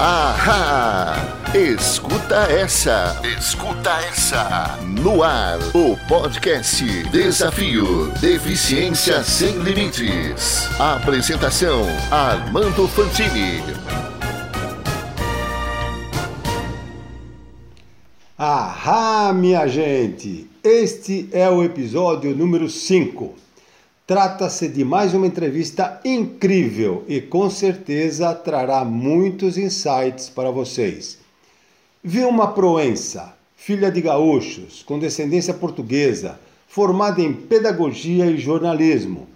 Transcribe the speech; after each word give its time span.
Ahá! 0.00 1.16
Escuta 1.52 2.46
essa! 2.52 3.20
Escuta 3.36 3.90
essa! 4.08 4.78
No 4.86 5.24
ar, 5.24 5.58
o 5.74 5.96
podcast 6.06 6.84
Desafio 7.10 8.06
Deficiência 8.20 9.24
Sem 9.24 9.58
Limites. 9.58 10.68
Apresentação: 10.78 11.82
Armando 12.12 12.86
Fantini. 12.86 13.60
Ahá, 18.38 19.32
minha 19.32 19.66
gente! 19.66 20.48
Este 20.62 21.28
é 21.32 21.50
o 21.50 21.64
episódio 21.64 22.36
número 22.36 22.70
5. 22.70 23.47
Trata-se 24.08 24.68
de 24.68 24.86
mais 24.86 25.12
uma 25.12 25.26
entrevista 25.26 26.00
incrível 26.02 27.04
e 27.06 27.20
com 27.20 27.50
certeza 27.50 28.34
trará 28.34 28.82
muitos 28.82 29.58
insights 29.58 30.30
para 30.30 30.50
vocês. 30.50 31.18
Vilma 32.02 32.54
Proença, 32.54 33.34
filha 33.54 33.90
de 33.90 34.00
gaúchos, 34.00 34.82
com 34.82 34.98
descendência 34.98 35.52
portuguesa, 35.52 36.40
formada 36.66 37.20
em 37.20 37.34
pedagogia 37.34 38.24
e 38.24 38.38
jornalismo, 38.38 39.28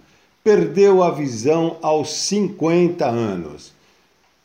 perdeu 0.43 1.03
a 1.03 1.11
visão 1.11 1.77
aos 1.79 2.11
50 2.11 3.05
anos. 3.05 3.73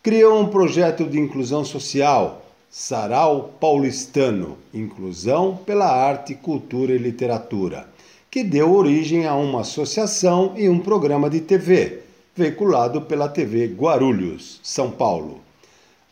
Criou 0.03 0.43
um 0.43 0.49
projeto 0.49 1.05
de 1.05 1.19
inclusão 1.19 1.65
social, 1.65 2.45
Sarau 2.71 3.55
Paulistano 3.59 4.59
Inclusão 4.75 5.59
pela 5.65 5.87
Arte, 5.87 6.35
Cultura 6.35 6.93
e 6.93 6.99
Literatura 6.99 7.89
que 8.31 8.45
deu 8.45 8.73
origem 8.75 9.27
a 9.27 9.35
uma 9.35 9.63
associação 9.63 10.53
e 10.57 10.69
um 10.69 10.79
programa 10.79 11.31
de 11.31 11.41
TV, 11.41 12.01
veiculado 12.37 13.03
pela 13.03 13.29
TV 13.29 13.67
Guarulhos, 13.69 14.61
São 14.63 14.91
Paulo. 14.91 15.41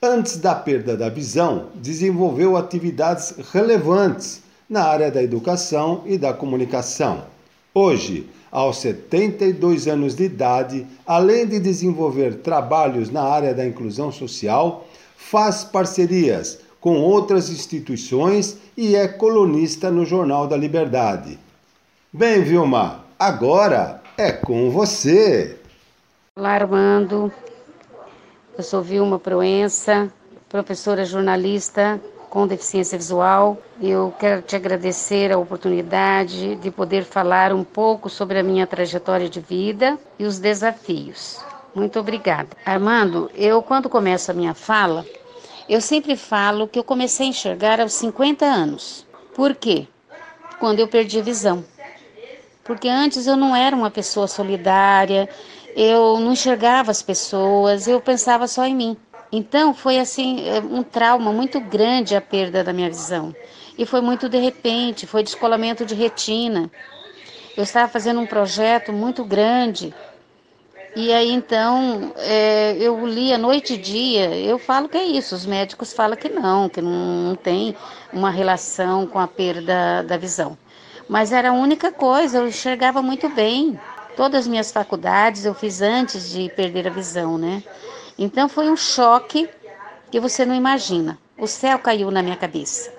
Antes 0.02 0.38
da 0.38 0.54
perda 0.54 0.96
da 0.96 1.08
visão, 1.08 1.66
desenvolveu 1.74 2.56
atividades 2.56 3.34
relevantes 3.52 4.42
na 4.68 4.84
área 4.84 5.10
da 5.10 5.22
educação 5.22 6.02
e 6.06 6.16
da 6.16 6.32
comunicação. 6.32 7.24
Hoje, 7.74 8.26
aos 8.50 8.78
72 8.78 9.86
anos 9.86 10.14
de 10.14 10.24
idade, 10.24 10.86
além 11.06 11.46
de 11.46 11.60
desenvolver 11.60 12.36
trabalhos 12.36 13.10
na 13.10 13.22
área 13.22 13.52
da 13.52 13.66
inclusão 13.66 14.10
social, 14.10 14.86
faz 15.16 15.64
parcerias 15.64 16.60
com 16.80 17.00
outras 17.00 17.50
instituições 17.50 18.56
e 18.76 18.96
é 18.96 19.06
colunista 19.06 19.90
no 19.90 20.06
Jornal 20.06 20.46
da 20.46 20.56
Liberdade. 20.56 21.38
Bem, 22.16 22.42
Vilma, 22.42 23.04
agora 23.18 24.02
é 24.16 24.32
com 24.32 24.70
você. 24.70 25.60
Olá, 26.34 26.52
Armando. 26.52 27.30
Eu 28.56 28.64
sou 28.64 28.80
Vilma 28.80 29.18
Proença, 29.18 30.10
professora 30.48 31.04
jornalista 31.04 32.00
com 32.30 32.46
deficiência 32.46 32.96
visual. 32.96 33.58
Eu 33.82 34.14
quero 34.18 34.40
te 34.40 34.56
agradecer 34.56 35.30
a 35.30 35.36
oportunidade 35.36 36.56
de 36.56 36.70
poder 36.70 37.04
falar 37.04 37.52
um 37.52 37.62
pouco 37.62 38.08
sobre 38.08 38.38
a 38.38 38.42
minha 38.42 38.66
trajetória 38.66 39.28
de 39.28 39.40
vida 39.40 39.98
e 40.18 40.24
os 40.24 40.38
desafios. 40.38 41.44
Muito 41.74 42.00
obrigada. 42.00 42.48
Armando, 42.64 43.30
eu 43.34 43.60
quando 43.60 43.90
começo 43.90 44.30
a 44.30 44.34
minha 44.34 44.54
fala, 44.54 45.04
eu 45.68 45.82
sempre 45.82 46.16
falo 46.16 46.66
que 46.66 46.78
eu 46.78 46.84
comecei 46.84 47.26
a 47.26 47.28
enxergar 47.28 47.78
aos 47.78 47.92
50 47.92 48.46
anos. 48.46 49.06
Por 49.34 49.54
quê? 49.54 49.86
Quando 50.58 50.80
eu 50.80 50.88
perdi 50.88 51.18
a 51.18 51.22
visão 51.22 51.62
porque 52.66 52.88
antes 52.88 53.26
eu 53.26 53.36
não 53.36 53.54
era 53.54 53.76
uma 53.76 53.90
pessoa 53.90 54.26
solidária, 54.26 55.28
eu 55.76 56.18
não 56.18 56.32
enxergava 56.32 56.90
as 56.90 57.00
pessoas, 57.00 57.86
eu 57.86 58.00
pensava 58.00 58.48
só 58.48 58.66
em 58.66 58.74
mim. 58.74 58.96
Então 59.30 59.72
foi 59.72 59.98
assim 59.98 60.44
um 60.70 60.82
trauma 60.82 61.32
muito 61.32 61.60
grande 61.60 62.16
a 62.16 62.20
perda 62.20 62.64
da 62.64 62.72
minha 62.72 62.88
visão. 62.88 63.34
E 63.78 63.86
foi 63.86 64.00
muito 64.00 64.28
de 64.28 64.38
repente, 64.38 65.06
foi 65.06 65.22
descolamento 65.22 65.86
de 65.86 65.94
retina. 65.94 66.68
Eu 67.56 67.62
estava 67.62 67.88
fazendo 67.88 68.20
um 68.20 68.26
projeto 68.26 68.92
muito 68.92 69.24
grande. 69.24 69.94
E 70.96 71.12
aí 71.12 71.30
então 71.30 72.12
é, 72.16 72.76
eu 72.80 73.06
lia 73.06 73.38
noite 73.38 73.74
e 73.74 73.78
dia. 73.78 74.34
Eu 74.36 74.58
falo 74.58 74.88
que 74.88 74.96
é 74.96 75.04
isso. 75.04 75.34
Os 75.34 75.46
médicos 75.46 75.92
falam 75.92 76.16
que 76.16 76.28
não, 76.28 76.68
que 76.68 76.80
não, 76.80 76.90
não 76.90 77.36
tem 77.36 77.76
uma 78.12 78.30
relação 78.30 79.06
com 79.06 79.18
a 79.18 79.28
perda 79.28 80.02
da 80.02 80.16
visão 80.16 80.56
mas 81.08 81.32
era 81.32 81.50
a 81.50 81.52
única 81.52 81.92
coisa, 81.92 82.38
eu 82.38 82.48
enxergava 82.48 83.00
muito 83.00 83.28
bem. 83.28 83.78
Todas 84.16 84.40
as 84.42 84.46
minhas 84.46 84.72
faculdades 84.72 85.44
eu 85.44 85.54
fiz 85.54 85.82
antes 85.82 86.30
de 86.30 86.48
perder 86.50 86.86
a 86.88 86.90
visão, 86.90 87.36
né? 87.36 87.62
Então 88.18 88.48
foi 88.48 88.70
um 88.70 88.76
choque 88.76 89.48
que 90.10 90.18
você 90.18 90.44
não 90.44 90.54
imagina. 90.54 91.18
O 91.36 91.46
céu 91.46 91.78
caiu 91.78 92.10
na 92.10 92.22
minha 92.22 92.36
cabeça. 92.36 92.92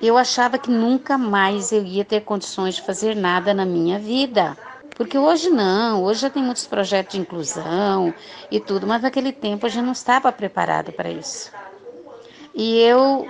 Eu 0.00 0.18
achava 0.18 0.58
que 0.58 0.70
nunca 0.70 1.16
mais 1.16 1.72
eu 1.72 1.82
ia 1.84 2.04
ter 2.04 2.20
condições 2.22 2.74
de 2.74 2.82
fazer 2.82 3.16
nada 3.16 3.54
na 3.54 3.64
minha 3.64 3.98
vida. 3.98 4.56
Porque 4.96 5.16
hoje 5.16 5.48
não, 5.48 6.02
hoje 6.04 6.20
já 6.20 6.30
tem 6.30 6.42
muitos 6.42 6.66
projetos 6.66 7.14
de 7.14 7.20
inclusão 7.20 8.12
e 8.50 8.60
tudo, 8.60 8.86
mas 8.86 9.02
naquele 9.02 9.32
tempo 9.32 9.66
eu 9.66 9.70
já 9.70 9.80
não 9.80 9.92
estava 9.92 10.30
preparada 10.30 10.92
para 10.92 11.10
isso. 11.10 11.50
E 12.54 12.78
eu 12.80 13.26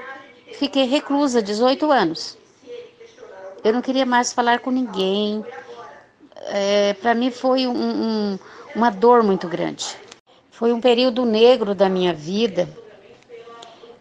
fiquei 0.55 0.85
reclusa 0.85 1.41
18 1.41 1.91
anos. 1.93 2.37
Eu 3.65 3.73
não 3.73 3.81
queria 3.81 4.05
mais 4.05 4.33
falar 4.33 4.59
com 4.59 4.71
ninguém. 4.73 5.45
É, 6.47 6.95
Para 6.95 7.15
mim 7.15 7.31
foi 7.31 7.67
um, 7.67 7.73
um, 7.73 8.39
uma 8.75 8.91
dor 8.91 9.23
muito 9.23 9.47
grande. 9.47 9.97
Foi 10.51 10.73
um 10.73 10.81
período 10.81 11.25
negro 11.25 11.73
da 11.75 11.89
minha 11.89 12.13
vida. 12.13 12.69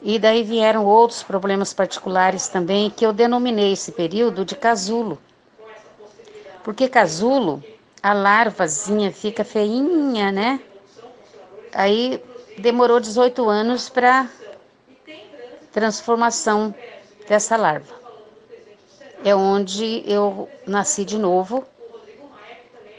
E 0.02 0.18
daí 0.18 0.42
vieram 0.42 0.84
outros 0.86 1.22
problemas 1.22 1.74
particulares 1.74 2.48
também, 2.48 2.90
que 2.90 3.06
eu 3.06 3.14
denominei 3.14 3.74
esse 3.74 3.92
período 3.92 4.44
de 4.44 4.56
casulo. 4.56 5.20
Porque 6.64 6.90
casulo, 6.90 7.64
a 8.02 8.14
larvazinha 8.14 9.12
fica 9.12 9.44
feinha, 9.44 10.32
né? 10.32 10.60
Aí 11.72 12.24
demorou 12.58 13.00
18 13.00 13.48
anos 13.48 13.90
para 13.90 14.28
transformação 15.72 16.74
dessa 17.28 17.56
larva 17.56 18.01
é 19.24 19.36
onde 19.36 20.04
eu 20.06 20.50
nasci 20.66 21.06
de 21.06 21.18
novo 21.18 21.64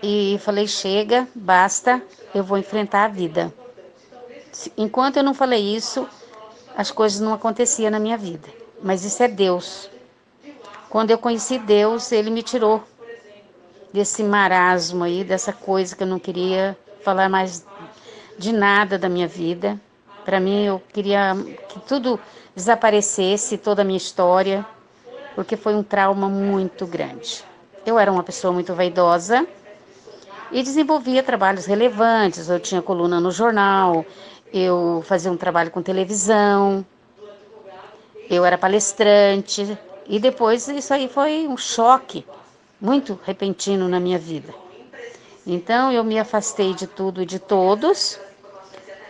e 0.03 0.39
falei: 0.43 0.67
chega, 0.67 1.29
basta, 1.35 2.03
eu 2.35 2.45
vou 2.45 2.59
enfrentar 2.59 3.05
a 3.05 3.09
vida. 3.09 3.53
Enquanto 4.77 5.17
eu 5.17 5.23
não 5.23 5.35
falei 5.35 5.61
isso, 5.61 6.07
as 6.77 6.91
coisas 6.91 7.21
não 7.21 7.33
aconteciam 7.33 7.91
na 7.91 7.99
minha 7.99 8.17
vida. 8.17 8.49
Mas 8.83 9.05
isso 9.05 9.23
é 9.23 9.29
Deus. 9.29 9.91
Quando 10.91 11.11
eu 11.11 11.19
conheci 11.19 11.59
Deus, 11.59 12.13
Ele 12.13 12.31
me 12.31 12.43
tirou 12.43 12.83
desse 13.93 14.23
marasmo 14.23 15.05
aí, 15.05 15.25
dessa 15.25 15.53
coisa 15.53 15.97
que 15.97 16.03
eu 16.03 16.07
não 16.07 16.19
queria 16.19 16.77
falar 17.03 17.29
mais 17.29 17.65
de 18.39 18.53
nada 18.53 18.99
da 18.99 19.09
minha 19.09 19.29
vida. 19.29 19.81
Para 20.25 20.39
mim, 20.39 20.65
eu 20.65 20.83
queria 20.93 21.35
que 21.69 21.81
tudo 21.81 22.21
desaparecesse, 22.55 23.57
toda 23.57 23.83
a 23.83 23.85
minha 23.85 23.97
história 23.97 24.65
porque 25.35 25.57
foi 25.57 25.75
um 25.75 25.83
trauma 25.83 26.29
muito 26.29 26.87
grande. 26.87 27.45
Eu 27.85 27.99
era 27.99 28.13
uma 28.13 28.23
pessoa 28.23 28.53
muito 28.53 28.75
vaidosa 28.75 29.47
e 30.51 30.63
desenvolvia 30.63 31.23
trabalhos 31.23 31.67
relevantes. 31.67 32.49
Eu 32.49 32.61
tinha 32.61 32.83
coluna 32.83 33.21
no 33.21 33.31
jornal, 33.31 34.05
eu 34.53 35.03
fazia 35.07 35.33
um 35.33 35.37
trabalho 35.37 35.71
com 35.71 35.83
televisão, 35.83 36.85
eu 38.29 38.45
era 38.45 38.57
palestrante 38.57 39.77
e 40.07 40.19
depois 40.19 40.69
isso 40.69 40.93
aí 40.93 41.09
foi 41.09 41.49
um 41.49 41.57
choque 41.57 42.25
muito 42.81 43.19
repentino 43.25 43.89
na 43.89 43.99
minha 43.99 44.19
vida. 44.19 44.55
Então 45.47 45.91
eu 45.91 46.05
me 46.05 46.19
afastei 46.19 46.73
de 46.73 46.87
tudo 46.87 47.23
e 47.23 47.27
de 47.27 47.39
todos, 47.39 48.21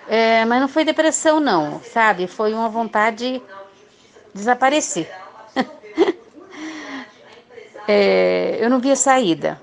é, 0.08 0.44
mas 0.46 0.60
não 0.60 0.68
foi 0.68 0.84
depressão 0.84 1.40
não, 1.40 1.80
sabe? 1.82 2.26
Foi 2.26 2.54
uma 2.54 2.68
vontade 2.68 3.38
de 3.38 3.42
desaparecer 4.34 5.21
é, 7.86 8.58
eu 8.60 8.70
não 8.70 8.78
via 8.78 8.96
saída. 8.96 9.60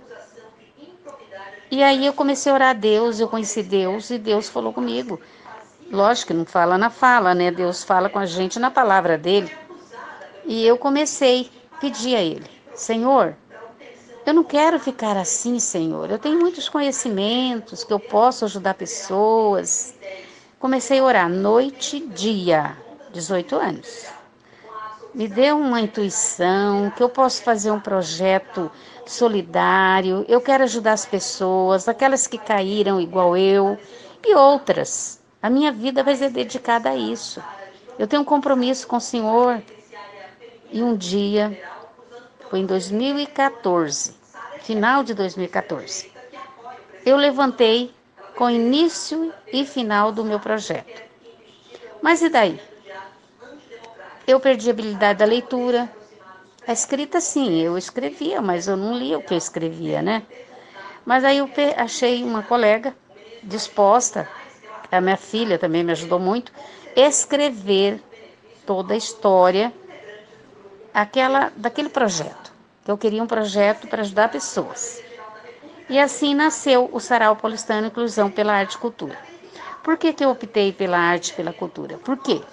E 1.71 1.83
aí 1.83 2.05
eu 2.05 2.13
comecei 2.13 2.51
a 2.51 2.55
orar 2.55 2.69
a 2.71 2.73
Deus, 2.73 3.19
eu 3.19 3.27
conheci 3.27 3.61
Deus 3.61 4.09
e 4.09 4.17
Deus 4.17 4.49
falou 4.49 4.73
comigo. 4.73 5.19
Lógico 5.91 6.27
que 6.27 6.33
não 6.33 6.45
fala 6.45 6.77
na 6.77 6.89
fala, 6.89 7.33
né? 7.35 7.51
Deus 7.51 7.83
fala 7.83 8.09
com 8.09 8.19
a 8.19 8.25
gente 8.25 8.59
na 8.59 8.71
palavra 8.71 9.17
dele. 9.17 9.51
E 10.45 10.65
eu 10.65 10.77
comecei 10.77 11.49
a 11.71 11.77
pedir 11.77 12.15
a 12.15 12.21
ele: 12.21 12.45
Senhor, 12.73 13.35
eu 14.25 14.33
não 14.33 14.43
quero 14.43 14.79
ficar 14.79 15.15
assim, 15.15 15.59
Senhor. 15.59 16.09
Eu 16.09 16.17
tenho 16.17 16.39
muitos 16.39 16.67
conhecimentos 16.67 17.83
que 17.83 17.93
eu 17.93 17.99
posso 17.99 18.45
ajudar 18.45 18.73
pessoas. 18.73 19.93
Comecei 20.59 20.99
a 20.99 21.03
orar 21.03 21.29
noite 21.29 21.97
e 21.97 22.07
dia, 22.07 22.75
18 23.13 23.55
anos 23.55 24.18
me 25.13 25.27
dê 25.27 25.51
uma 25.51 25.81
intuição, 25.81 26.91
que 26.91 27.01
eu 27.01 27.09
posso 27.09 27.41
fazer 27.41 27.71
um 27.71 27.79
projeto 27.79 28.71
solidário, 29.05 30.23
eu 30.27 30.39
quero 30.39 30.63
ajudar 30.63 30.93
as 30.93 31.05
pessoas, 31.05 31.87
aquelas 31.87 32.27
que 32.27 32.37
caíram 32.37 33.01
igual 33.01 33.35
eu 33.35 33.77
e 34.25 34.35
outras. 34.35 35.19
A 35.41 35.49
minha 35.49 35.71
vida 35.71 36.03
vai 36.03 36.15
ser 36.15 36.29
dedicada 36.29 36.89
a 36.89 36.95
isso. 36.95 37.41
Eu 37.97 38.07
tenho 38.07 38.21
um 38.21 38.25
compromisso 38.25 38.87
com 38.87 38.97
o 38.97 39.01
Senhor. 39.01 39.61
E 40.71 40.83
um 40.83 40.95
dia, 40.95 41.59
foi 42.49 42.59
em 42.59 42.65
2014, 42.65 44.13
final 44.61 45.03
de 45.03 45.15
2014, 45.15 46.11
eu 47.03 47.17
levantei 47.17 47.91
com 48.35 48.49
início 48.49 49.33
e 49.51 49.65
final 49.65 50.11
do 50.11 50.23
meu 50.23 50.39
projeto. 50.39 51.01
Mas 52.01 52.21
e 52.21 52.29
daí? 52.29 52.61
Eu 54.29 54.39
perdi 54.39 54.69
a 54.69 54.73
habilidade 54.73 55.17
da 55.17 55.25
leitura. 55.25 55.89
A 56.67 56.71
escrita, 56.71 57.19
sim, 57.19 57.61
eu 57.61 57.75
escrevia, 57.75 58.39
mas 58.39 58.67
eu 58.67 58.77
não 58.77 58.95
lia 58.95 59.17
o 59.17 59.23
que 59.23 59.33
eu 59.33 59.37
escrevia, 59.39 60.03
né? 60.03 60.21
Mas 61.03 61.23
aí 61.23 61.39
eu 61.39 61.49
achei 61.75 62.23
uma 62.23 62.43
colega 62.43 62.95
disposta, 63.41 64.29
a 64.91 65.01
minha 65.01 65.17
filha 65.17 65.57
também 65.57 65.83
me 65.83 65.93
ajudou 65.93 66.19
muito, 66.19 66.51
escrever 66.95 68.03
toda 68.67 68.93
a 68.93 68.97
história 68.97 69.73
aquela, 70.93 71.51
daquele 71.55 71.89
projeto. 71.89 72.53
Eu 72.87 72.99
queria 72.99 73.23
um 73.23 73.27
projeto 73.27 73.87
para 73.87 74.03
ajudar 74.03 74.29
pessoas. 74.29 75.01
E 75.89 75.97
assim 75.97 76.35
nasceu 76.35 76.87
o 76.93 76.99
Sarau 76.99 77.35
Paulistano 77.35 77.87
Inclusão 77.87 78.29
pela 78.29 78.53
Arte 78.53 78.73
e 78.73 78.77
Cultura. 78.77 79.17
Por 79.83 79.97
que, 79.97 80.13
que 80.13 80.23
eu 80.23 80.29
optei 80.29 80.71
pela 80.71 80.99
arte 80.99 81.29
e 81.29 81.33
pela 81.33 81.51
cultura? 81.51 81.97
Por 81.97 82.15
quê? 82.17 82.43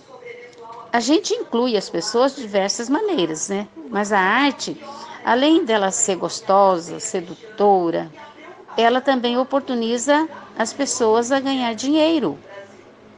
A 0.92 1.00
gente 1.00 1.34
inclui 1.34 1.76
as 1.76 1.88
pessoas 1.90 2.34
de 2.34 2.42
diversas 2.42 2.88
maneiras, 2.88 3.48
né? 3.48 3.68
Mas 3.90 4.12
a 4.12 4.18
arte, 4.18 4.76
além 5.24 5.64
dela 5.64 5.90
ser 5.90 6.16
gostosa, 6.16 6.98
sedutora, 7.00 8.14
ela 8.76 9.00
também 9.00 9.36
oportuniza 9.38 10.28
as 10.56 10.72
pessoas 10.72 11.30
a 11.32 11.40
ganhar 11.40 11.74
dinheiro, 11.74 12.38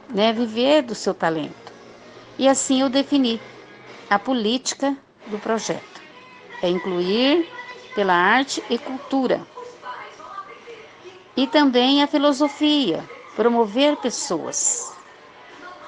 né? 0.09 0.33
Viver 0.33 0.83
do 0.83 0.95
seu 0.95 1.13
talento. 1.13 1.73
E 2.37 2.47
assim 2.47 2.81
eu 2.81 2.89
defini 2.89 3.41
a 4.09 4.19
política 4.19 4.97
do 5.25 5.39
projeto. 5.39 6.01
É 6.61 6.69
incluir 6.69 7.47
pela 7.93 8.13
arte 8.13 8.63
e 8.69 8.77
cultura 8.79 9.47
e 11.35 11.47
também 11.47 12.03
a 12.03 12.07
filosofia, 12.07 13.09
promover 13.35 13.97
pessoas, 13.97 14.99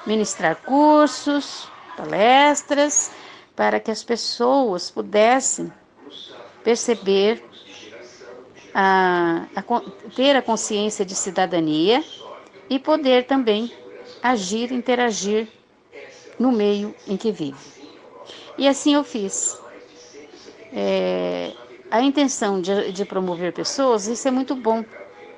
ministrar 0.06 0.56
cursos, 0.64 1.71
palestras, 1.96 3.10
para 3.54 3.78
que 3.78 3.90
as 3.90 4.02
pessoas 4.02 4.90
pudessem 4.90 5.72
perceber, 6.64 7.44
a, 8.74 9.46
a, 9.54 9.62
ter 10.14 10.36
a 10.36 10.42
consciência 10.42 11.04
de 11.04 11.14
cidadania 11.14 12.02
e 12.70 12.78
poder 12.78 13.26
também 13.26 13.72
agir, 14.22 14.72
interagir 14.72 15.48
no 16.38 16.50
meio 16.50 16.94
em 17.06 17.16
que 17.16 17.30
vive. 17.30 17.72
E 18.56 18.66
assim 18.66 18.94
eu 18.94 19.04
fiz. 19.04 19.60
É, 20.72 21.52
a 21.90 22.00
intenção 22.00 22.60
de, 22.60 22.92
de 22.92 23.04
promover 23.04 23.52
pessoas, 23.52 24.06
isso 24.06 24.26
é 24.26 24.30
muito 24.30 24.56
bom, 24.56 24.82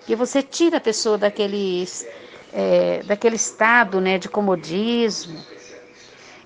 que 0.07 0.15
você 0.15 0.41
tira 0.41 0.77
a 0.77 0.81
pessoa 0.81 1.19
daquele, 1.19 1.85
é, 2.53 3.03
daquele 3.03 3.35
estado 3.35 4.01
né, 4.01 4.19
de 4.19 4.29
comodismo. 4.29 5.37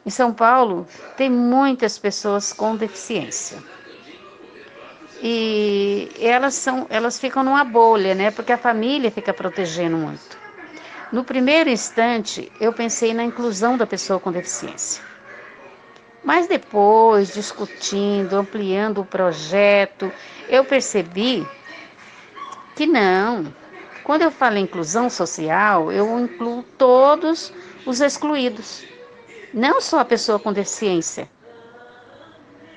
Em 0.05 0.11
São 0.11 0.33
Paulo, 0.33 0.87
tem 1.17 1.29
muitas 1.31 1.99
pessoas 1.99 2.53
com 2.53 2.77
deficiência. 2.77 3.59
E 5.23 6.11
elas, 6.21 6.55
são, 6.55 6.87
elas 6.89 7.19
ficam 7.19 7.43
numa 7.43 7.65
bolha, 7.65 8.15
né? 8.15 8.31
Porque 8.31 8.53
a 8.53 8.59
família 8.59 9.11
fica 9.11 9.35
protegendo 9.35 9.97
muito. 9.97 10.39
No 11.11 11.25
primeiro 11.25 11.71
instante, 11.71 12.53
eu 12.61 12.73
pensei 12.73 13.13
na 13.13 13.25
inclusão 13.25 13.77
da 13.77 13.87
pessoa 13.87 14.21
com 14.21 14.31
deficiência. 14.31 15.03
Mas 16.23 16.47
depois, 16.47 17.33
discutindo, 17.33 18.35
ampliando 18.35 19.01
o 19.01 19.05
projeto, 19.05 20.13
eu 20.49 20.65
percebi 20.65 21.47
que 22.77 22.87
não. 22.87 23.47
Quando 24.05 24.23
eu 24.23 24.31
falo 24.31 24.59
inclusão 24.59 25.11
social, 25.11 25.91
eu 25.91 26.19
incluo 26.19 26.63
todos 26.77 27.53
os 27.85 28.01
excluídos, 28.01 28.85
não 29.59 29.81
só 29.81 29.99
a 29.99 30.05
pessoa 30.05 30.39
com 30.39 30.53
deficiência, 30.53 31.29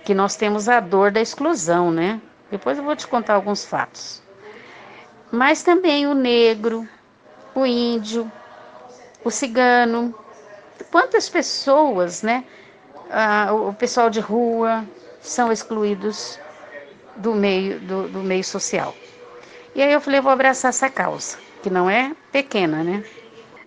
que 0.04 0.16
nós 0.16 0.36
temos 0.36 0.68
a 0.68 0.80
dor 0.80 1.12
da 1.12 1.22
exclusão, 1.22 1.92
né? 1.92 2.20
Depois 2.50 2.78
eu 2.78 2.84
vou 2.84 2.96
te 2.96 3.08
contar 3.08 3.36
alguns 3.36 3.64
fatos. 3.64 4.22
Mas 5.32 5.62
também 5.62 6.08
o 6.08 6.16
negro, 6.16 6.88
o 7.54 7.66
índio, 7.68 8.30
o 9.24 9.30
cigano, 9.30 10.14
quantas 10.90 11.30
pessoas, 11.30 12.24
né? 12.24 12.44
Ah, 13.12 13.54
o 13.54 13.74
pessoal 13.74 14.10
de 14.10 14.20
rua 14.20 14.84
são 15.22 15.52
excluídos 15.52 16.40
do 17.16 17.36
meio, 17.36 17.80
do, 17.80 18.08
do 18.08 18.20
meio 18.20 18.44
social. 18.44 18.96
E 19.76 19.84
aí 19.84 19.92
eu 19.94 20.02
falei, 20.02 20.20
vou 20.20 20.32
abraçar 20.32 20.70
essa 20.70 20.90
causa, 20.90 21.38
que 21.62 21.70
não 21.70 21.88
é 21.88 22.16
pequena, 22.32 22.84
né? 22.84 23.04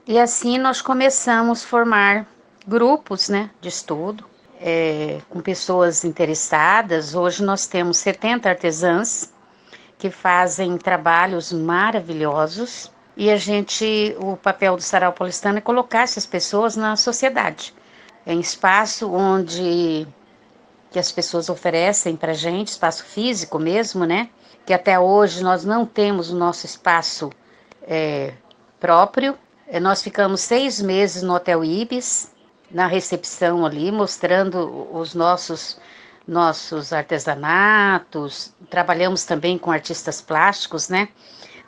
E 0.05 0.19
assim 0.19 0.59
nós 0.59 0.83
começamos 0.83 1.65
a 1.65 1.67
formar 1.67 2.34
grupos, 2.67 3.29
né, 3.29 3.51
de 3.61 3.69
estudo, 3.69 4.25
é, 4.61 5.21
com 5.29 5.41
pessoas 5.41 6.05
interessadas. 6.05 7.15
Hoje 7.15 7.43
nós 7.43 7.67
temos 7.67 7.99
70 7.99 8.49
artesãs 8.49 9.33
que 9.99 10.11
fazem 10.11 10.77
trabalhos 10.77 11.53
maravilhosos 11.53 12.91
e 13.17 13.31
a 13.31 13.37
gente, 13.37 14.17
o 14.19 14.37
papel 14.37 14.77
do 14.77 14.83
Sarau 14.83 15.13
Paulistano 15.13 15.59
é 15.59 15.61
colocar 15.61 16.03
essas 16.03 16.27
pessoas 16.27 16.77
na 16.77 16.97
sociedade, 16.97 17.75
em 18.27 18.41
espaço 18.41 19.11
onde 19.13 20.07
que 20.91 20.99
as 20.99 21.11
pessoas 21.13 21.49
oferecem 21.49 22.17
para 22.17 22.33
gente, 22.33 22.69
espaço 22.69 23.05
físico 23.05 23.59
mesmo, 23.59 24.05
né? 24.05 24.31
que 24.65 24.73
até 24.73 24.99
hoje 24.99 25.43
nós 25.43 25.65
não 25.65 25.85
temos 25.85 26.31
o 26.31 26.37
nosso 26.37 26.67
espaço 26.67 27.31
é, 27.83 28.33
próprio. 28.81 29.37
É, 29.67 29.79
nós 29.79 30.03
ficamos 30.03 30.41
seis 30.41 30.81
meses 30.81 31.23
no 31.23 31.35
Hotel 31.35 31.65
Ibis, 31.65 32.31
na 32.75 32.89
recepção 32.89 33.65
ali, 33.65 33.93
mostrando 33.93 34.89
os 34.93 35.15
nossos 35.15 35.79
nossos 36.27 36.93
artesanatos. 36.93 38.53
Trabalhamos 38.69 39.25
também 39.25 39.57
com 39.59 39.71
artistas 39.71 40.21
plásticos, 40.21 40.89
né? 40.89 41.09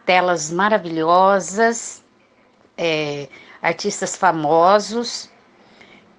Telas 0.05 0.51
maravilhosas, 0.51 2.03
é, 2.77 3.29
artistas 3.63 4.17
famosos. 4.17 5.31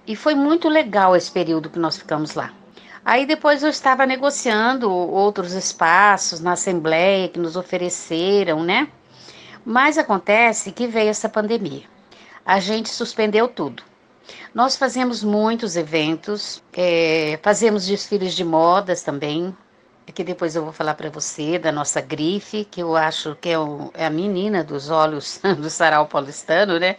E 0.06 0.16
foi 0.16 0.34
muito 0.34 0.68
legal 0.68 1.14
esse 1.14 1.30
período 1.30 1.68
que 1.68 1.78
nós 1.78 1.98
ficamos 1.98 2.34
lá. 2.34 2.52
Aí 3.04 3.26
depois 3.26 3.62
eu 3.62 3.68
estava 3.68 4.06
negociando 4.06 4.90
outros 4.90 5.52
espaços 5.52 6.40
na 6.40 6.52
Assembleia 6.52 7.28
que 7.28 7.38
nos 7.38 7.56
ofereceram, 7.56 8.62
né? 8.62 8.88
Mas 9.64 9.98
acontece 9.98 10.72
que 10.72 10.86
veio 10.86 11.10
essa 11.10 11.28
pandemia. 11.28 11.84
A 12.46 12.60
gente 12.60 12.88
suspendeu 12.88 13.48
tudo. 13.48 13.87
Nós 14.54 14.76
fazemos 14.76 15.22
muitos 15.22 15.76
eventos, 15.76 16.62
é, 16.72 17.38
fazemos 17.42 17.86
desfiles 17.86 18.34
de 18.34 18.44
modas 18.44 19.02
também, 19.02 19.56
que 20.14 20.24
depois 20.24 20.56
eu 20.56 20.64
vou 20.64 20.72
falar 20.72 20.94
para 20.94 21.10
você 21.10 21.58
da 21.58 21.70
nossa 21.70 22.00
grife, 22.00 22.64
que 22.64 22.80
eu 22.82 22.96
acho 22.96 23.36
que 23.36 23.50
é, 23.50 23.58
o, 23.58 23.90
é 23.94 24.06
a 24.06 24.10
menina 24.10 24.64
dos 24.64 24.90
olhos 24.90 25.40
do 25.58 25.68
sarau 25.68 26.06
paulistano, 26.06 26.78
né? 26.78 26.96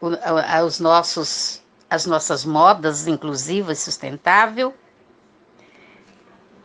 O, 0.00 0.08
a, 0.22 0.62
os 0.64 0.78
nossos 0.78 1.62
as 1.90 2.04
nossas 2.04 2.44
modas 2.44 3.06
inclusivas 3.06 3.78
sustentável. 3.78 4.74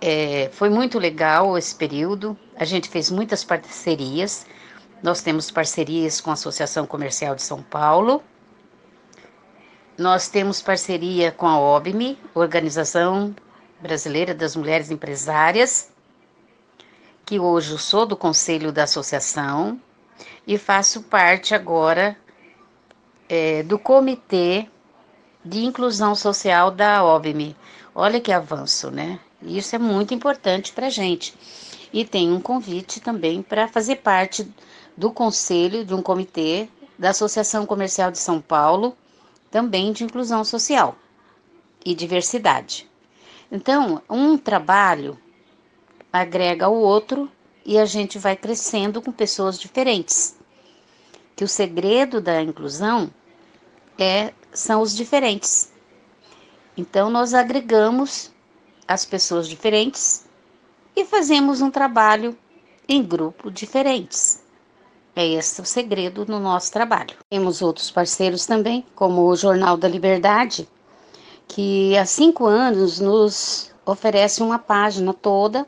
É, 0.01 0.49
foi 0.51 0.69
muito 0.69 0.99
legal 0.99 1.57
esse 1.57 1.73
período. 1.73 2.37
A 2.57 2.65
gente 2.65 2.89
fez 2.89 3.09
muitas 3.09 3.43
parcerias. 3.43 4.45
Nós 5.03 5.21
temos 5.21 5.51
parcerias 5.51 6.21
com 6.21 6.29
a 6.29 6.33
Associação 6.33 6.87
Comercial 6.87 7.35
de 7.35 7.41
São 7.41 7.61
Paulo. 7.61 8.23
Nós 9.97 10.29
temos 10.29 10.61
parceria 10.61 11.29
com 11.29 11.45
a 11.45 11.59
OBME, 11.59 12.17
Organização 12.33 13.35
Brasileira 13.81 14.33
das 14.33 14.55
Mulheres 14.55 14.89
Empresárias, 14.89 15.91
que 17.25 17.37
hoje 17.37 17.73
eu 17.73 17.77
sou 17.77 18.05
do 18.05 18.15
conselho 18.15 18.71
da 18.71 18.83
associação 18.83 19.77
e 20.47 20.57
faço 20.57 21.01
parte 21.01 21.53
agora 21.53 22.15
é, 23.27 23.61
do 23.61 23.77
comitê 23.77 24.69
de 25.43 25.65
inclusão 25.65 26.15
social 26.15 26.71
da 26.71 27.03
OBME. 27.03 27.57
Olha 27.93 28.21
que 28.21 28.31
avanço, 28.31 28.89
né? 28.89 29.19
Isso 29.41 29.75
é 29.75 29.79
muito 29.79 30.13
importante 30.13 30.71
para 30.71 30.87
a 30.87 30.89
gente. 30.89 31.35
E 31.91 32.05
tem 32.05 32.31
um 32.31 32.39
convite 32.39 33.01
também 33.01 33.41
para 33.41 33.67
fazer 33.67 33.97
parte 33.97 34.49
do 34.95 35.11
conselho 35.11 35.85
de 35.85 35.93
um 35.93 36.01
comitê 36.01 36.67
da 36.97 37.09
Associação 37.09 37.65
Comercial 37.65 38.11
de 38.11 38.19
São 38.19 38.39
Paulo, 38.39 38.95
também 39.49 39.91
de 39.91 40.03
inclusão 40.03 40.43
social 40.43 40.95
e 41.85 41.93
diversidade. 41.93 42.89
Então, 43.51 44.01
um 44.09 44.37
trabalho 44.37 45.17
agrega 46.11 46.69
o 46.69 46.79
outro 46.79 47.29
e 47.65 47.77
a 47.79 47.85
gente 47.85 48.19
vai 48.19 48.35
crescendo 48.35 49.01
com 49.01 49.11
pessoas 49.11 49.59
diferentes. 49.59 50.35
que 51.35 51.43
o 51.43 51.47
segredo 51.47 52.21
da 52.21 52.41
inclusão 52.41 53.11
é 53.97 54.33
são 54.51 54.81
os 54.81 54.95
diferentes. 54.95 55.71
Então 56.77 57.09
nós 57.09 57.33
agregamos 57.33 58.31
as 58.87 59.03
pessoas 59.03 59.47
diferentes 59.47 60.25
e 60.95 61.05
fazemos 61.05 61.59
um 61.59 61.71
trabalho 61.71 62.37
em 62.87 63.01
grupo 63.01 63.49
diferentes. 63.49 64.42
É 65.15 65.27
esse 65.27 65.61
o 65.61 65.65
segredo 65.65 66.25
no 66.27 66.39
nosso 66.39 66.71
trabalho. 66.71 67.15
Temos 67.29 67.61
outros 67.61 67.91
parceiros 67.91 68.45
também, 68.47 68.83
como 68.95 69.27
o 69.27 69.35
Jornal 69.35 69.77
da 69.77 69.87
Liberdade, 69.87 70.67
que 71.47 71.95
há 71.97 72.05
cinco 72.05 72.45
anos 72.47 72.99
nos 72.99 73.71
oferece 73.85 74.41
uma 74.41 74.57
página 74.57 75.13
toda 75.13 75.67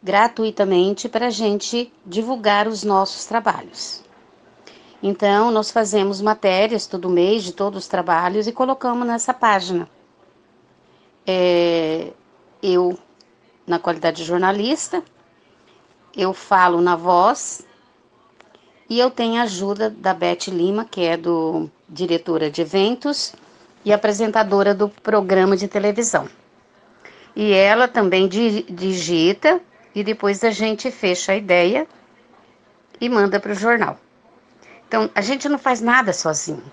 gratuitamente 0.00 1.08
para 1.08 1.26
a 1.26 1.30
gente 1.30 1.92
divulgar 2.06 2.68
os 2.68 2.84
nossos 2.84 3.24
trabalhos. 3.24 4.04
Então, 5.02 5.50
nós 5.50 5.70
fazemos 5.70 6.20
matérias 6.20 6.86
todo 6.86 7.10
mês 7.10 7.42
de 7.42 7.52
todos 7.52 7.84
os 7.84 7.88
trabalhos 7.88 8.46
e 8.46 8.52
colocamos 8.52 9.06
nessa 9.06 9.34
página. 9.34 9.88
É, 11.26 12.12
eu, 12.62 12.96
na 13.66 13.80
qualidade 13.80 14.18
de 14.18 14.24
jornalista, 14.24 15.02
eu 16.16 16.32
falo 16.32 16.80
na 16.80 16.96
voz 16.96 17.67
e 18.88 18.98
eu 18.98 19.10
tenho 19.10 19.40
a 19.40 19.44
ajuda 19.44 19.90
da 19.90 20.14
Beth 20.14 20.48
Lima, 20.48 20.84
que 20.84 21.04
é 21.04 21.16
do 21.16 21.70
diretora 21.88 22.50
de 22.50 22.62
eventos 22.62 23.34
e 23.84 23.92
apresentadora 23.92 24.74
do 24.74 24.88
programa 24.88 25.56
de 25.56 25.68
televisão. 25.68 26.28
E 27.36 27.52
ela 27.52 27.86
também 27.86 28.28
digita 28.28 29.60
e 29.94 30.02
depois 30.02 30.42
a 30.42 30.50
gente 30.50 30.90
fecha 30.90 31.32
a 31.32 31.36
ideia 31.36 31.86
e 33.00 33.08
manda 33.08 33.38
para 33.38 33.52
o 33.52 33.54
jornal. 33.54 33.98
Então, 34.86 35.10
a 35.14 35.20
gente 35.20 35.48
não 35.48 35.58
faz 35.58 35.80
nada 35.80 36.12
sozinho. 36.12 36.64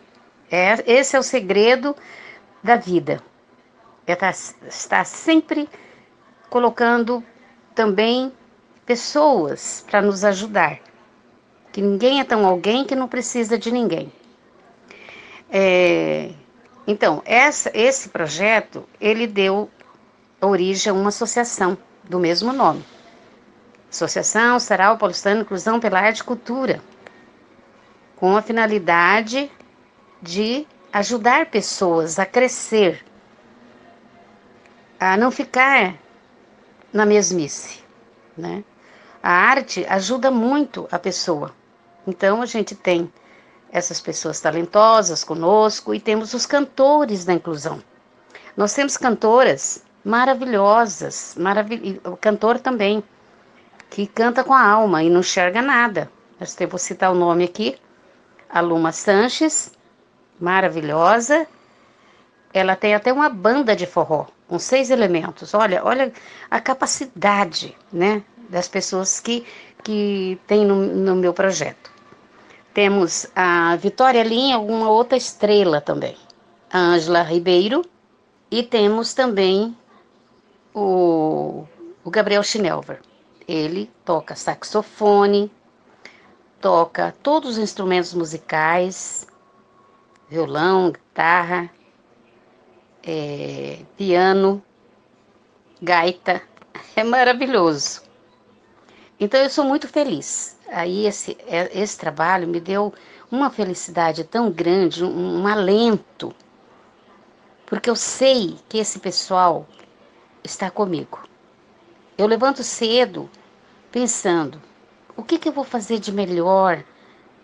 É, 0.49 0.83
esse 0.91 1.15
é 1.15 1.19
o 1.19 1.23
segredo 1.23 1.95
da 2.63 2.77
vida. 2.77 3.21
É 4.07 4.15
tá, 4.15 4.29
estar 4.29 5.05
sempre 5.05 5.67
colocando 6.49 7.23
também 7.73 8.31
pessoas 8.85 9.83
para 9.89 10.01
nos 10.01 10.23
ajudar. 10.23 10.79
Que 11.75 11.81
ninguém 11.81 12.21
é 12.21 12.23
tão 12.23 12.45
alguém 12.45 12.85
que 12.85 12.95
não 12.95 13.05
precisa 13.05 13.57
de 13.57 13.69
ninguém. 13.69 14.09
É, 15.51 16.31
então, 16.87 17.21
essa, 17.25 17.69
esse 17.73 18.07
projeto, 18.07 18.87
ele 18.97 19.27
deu 19.27 19.69
origem 20.39 20.89
a 20.89 20.93
uma 20.93 21.09
associação 21.09 21.77
do 22.05 22.17
mesmo 22.17 22.53
nome. 22.53 22.81
Associação 23.91 24.57
Sarau 24.57 24.97
Paulistano 24.97 25.41
Inclusão 25.41 25.77
pela 25.77 25.99
Arte 25.99 26.19
e 26.19 26.23
Cultura 26.23 26.81
com 28.15 28.37
a 28.37 28.41
finalidade 28.41 29.51
de 30.21 30.65
ajudar 30.93 31.47
pessoas 31.47 32.17
a 32.17 32.25
crescer, 32.25 33.03
a 34.97 35.17
não 35.17 35.29
ficar 35.29 35.95
na 36.93 37.05
mesmice, 37.05 37.83
né? 38.37 38.63
A 39.21 39.29
arte 39.29 39.85
ajuda 39.89 40.31
muito 40.31 40.87
a 40.89 40.97
pessoa. 40.97 41.53
Então 42.07 42.41
a 42.41 42.45
gente 42.45 42.75
tem 42.75 43.11
essas 43.71 43.99
pessoas 43.99 44.39
talentosas 44.39 45.23
conosco 45.23 45.93
e 45.93 45.99
temos 45.99 46.33
os 46.33 46.45
cantores 46.45 47.25
da 47.25 47.33
inclusão. 47.33 47.83
Nós 48.55 48.73
temos 48.73 48.95
cantoras 48.95 49.83
maravilhosas, 50.03 51.35
maravil... 51.37 51.99
o 52.05 52.15
cantor 52.15 52.59
também, 52.59 53.03
que 53.89 54.05
canta 54.05 54.43
com 54.43 54.53
a 54.53 54.61
alma 54.61 55.03
e 55.03 55.09
não 55.09 55.19
enxerga 55.21 55.61
nada. 55.61 56.09
Eu 56.59 56.67
vou 56.67 56.77
citar 56.77 57.11
o 57.11 57.15
nome 57.15 57.43
aqui, 57.43 57.77
a 58.49 58.61
Luma 58.61 58.91
Sanches, 58.91 59.71
maravilhosa. 60.39 61.47
Ela 62.53 62.75
tem 62.75 62.93
até 62.93 63.11
uma 63.11 63.29
banda 63.29 63.75
de 63.75 63.85
forró, 63.85 64.27
com 64.47 64.59
seis 64.59 64.89
elementos. 64.89 65.53
Olha, 65.53 65.83
olha 65.83 66.13
a 66.51 66.61
capacidade, 66.61 67.75
né, 67.91 68.21
das 68.49 68.67
pessoas 68.67 69.19
que, 69.19 69.45
que 69.83 70.39
tem 70.45 70.65
no, 70.65 70.75
no 70.75 71.15
meu 71.15 71.33
projeto. 71.33 71.94
Temos 72.75 73.25
a 73.33 73.77
Vitória 73.77 74.21
Linha, 74.21 74.59
uma 74.59 74.89
outra 74.89 75.17
estrela 75.17 75.79
também. 75.79 76.17
A 76.69 76.77
Ângela 76.77 77.21
Ribeiro. 77.21 77.85
E 78.51 78.63
temos 78.63 79.13
também 79.13 79.73
o, 80.73 81.65
o 82.03 82.11
Gabriel 82.11 82.43
Schnelver. 82.43 82.99
Ele 83.47 83.89
toca 84.03 84.35
saxofone, 84.35 85.49
toca 86.59 87.15
todos 87.23 87.51
os 87.51 87.57
instrumentos 87.57 88.13
musicais, 88.13 89.25
violão, 90.29 90.91
guitarra, 90.91 91.69
é, 93.01 93.79
piano, 93.95 94.61
gaita. 95.81 96.41
É 96.97 97.03
maravilhoso. 97.03 98.03
Então 99.19 99.41
eu 99.41 99.49
sou 99.49 99.65
muito 99.65 99.85
feliz. 99.85 100.54
Aí 100.71 101.05
esse, 101.05 101.37
é, 101.47 101.69
esse 101.79 101.97
trabalho 101.97 102.47
me 102.47 102.59
deu 102.59 102.93
uma 103.31 103.49
felicidade 103.49 104.23
tão 104.23 104.51
grande, 104.51 105.03
um, 105.03 105.41
um 105.41 105.47
alento, 105.47 106.33
porque 107.65 107.89
eu 107.89 107.95
sei 107.95 108.57
que 108.69 108.77
esse 108.77 108.99
pessoal 108.99 109.67
está 110.43 110.69
comigo. 110.69 111.23
Eu 112.17 112.27
levanto 112.27 112.63
cedo 112.63 113.29
pensando, 113.91 114.61
o 115.17 115.23
que, 115.23 115.39
que 115.39 115.49
eu 115.49 115.53
vou 115.53 115.63
fazer 115.63 115.99
de 115.99 116.11
melhor 116.11 116.83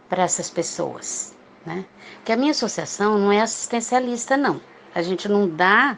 para 0.08 0.24
essas 0.24 0.50
pessoas? 0.50 1.36
Né? 1.66 1.86
Que 2.24 2.32
a 2.32 2.38
minha 2.38 2.51
associação 2.51 3.18
não 3.18 3.32
é 3.32 3.42
assistencialista, 3.42 4.38
não. 4.38 4.62
A 4.94 5.01
gente 5.01 5.28
não 5.28 5.48
dá 5.48 5.98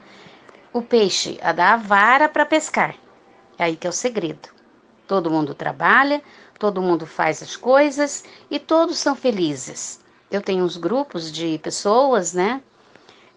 o 0.71 0.81
peixe, 0.81 1.39
a 1.41 1.51
dá 1.51 1.73
a 1.73 1.77
vara 1.77 2.29
para 2.29 2.45
pescar. 2.45 2.95
É 3.57 3.65
aí 3.65 3.75
que 3.75 3.87
é 3.87 3.89
o 3.89 3.93
segredo. 3.93 4.49
Todo 5.07 5.29
mundo 5.29 5.53
trabalha, 5.53 6.21
todo 6.63 6.81
mundo 6.81 7.05
faz 7.05 7.43
as 7.43 7.57
coisas 7.57 8.23
e 8.49 8.57
todos 8.57 8.97
são 8.97 9.13
felizes. 9.17 9.99
Eu 10.31 10.41
tenho 10.41 10.63
uns 10.63 10.77
grupos 10.77 11.29
de 11.29 11.57
pessoas, 11.57 12.31
né? 12.31 12.61